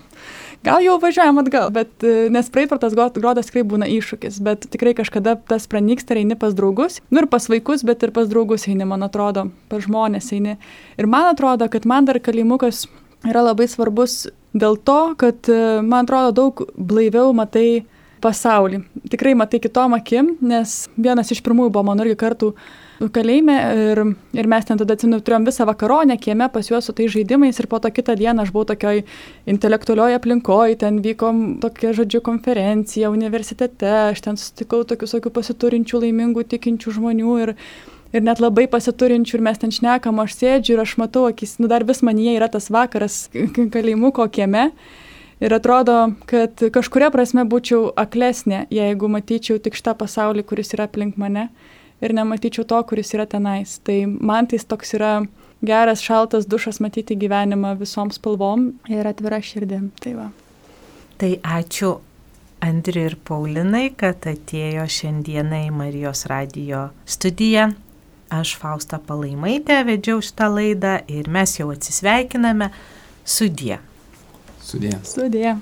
[0.65, 4.63] Gal jau važiuojam atgal, bet e, nes praeit per tas grodas tikrai būna iššūkis, bet
[4.73, 8.31] tikrai kažkada tas pranyksta ir eini pas draugus, nu ir pas vaikus, bet ir pas
[8.31, 10.55] draugus eini, man atrodo, pas žmonės eini.
[10.97, 12.85] Ir man atrodo, kad man dar kalimukas
[13.27, 14.23] yra labai svarbus
[14.55, 17.85] dėl to, kad, e, man atrodo, daug blaiviau matai
[18.23, 18.81] pasaulį.
[19.11, 22.53] Tikrai matai kitom akim, nes vienas iš pirmųjų buvo mano irgi kartų
[22.95, 23.55] kalėjime
[23.91, 24.01] ir,
[24.39, 27.67] ir mes ten tada atsimenu, turėjom visą vakaronę kieme pas juos su tais žaidimais ir
[27.71, 29.03] po to kitą dieną aš buvau tokioj
[29.51, 36.47] intelektualioje aplinkoje, ten vykom tokia, žodžiu, konferencija universitete, aš ten susitikau tokių tokių pasiturinčių, laimingų,
[36.55, 37.55] tikinčių žmonių ir,
[38.13, 41.69] ir net labai pasiturinčių ir mes ten šnekam, aš sėdžiu ir aš matau, akis, nu
[41.71, 43.25] dar vis manyje yra tas vakaras
[43.73, 44.69] kalėjimuko kieme.
[45.43, 51.17] Ir atrodo, kad kažkuria prasme būčiau aklesnė, jeigu matyčiau tik šitą pasaulį, kuris yra aplink
[51.19, 51.49] mane
[52.03, 53.77] ir nematyčiau to, kuris yra tenais.
[53.83, 55.13] Tai man tai toks yra
[55.65, 59.89] geras, šaltas dušas matyti gyvenimą visom spalvom ir atvira širdim.
[59.99, 60.29] Tai, va.
[61.19, 61.97] tai ačiū
[62.65, 67.73] Andriu ir Paulinai, kad atėjo šiandieną į Marijos radio studiją.
[68.35, 72.71] Aš Fausta Palaimaitė vedžiau šitą laidą ir mes jau atsisveikiname.
[73.23, 73.77] Sudie.
[74.65, 74.97] Sudie.
[75.07, 75.55] Sudie.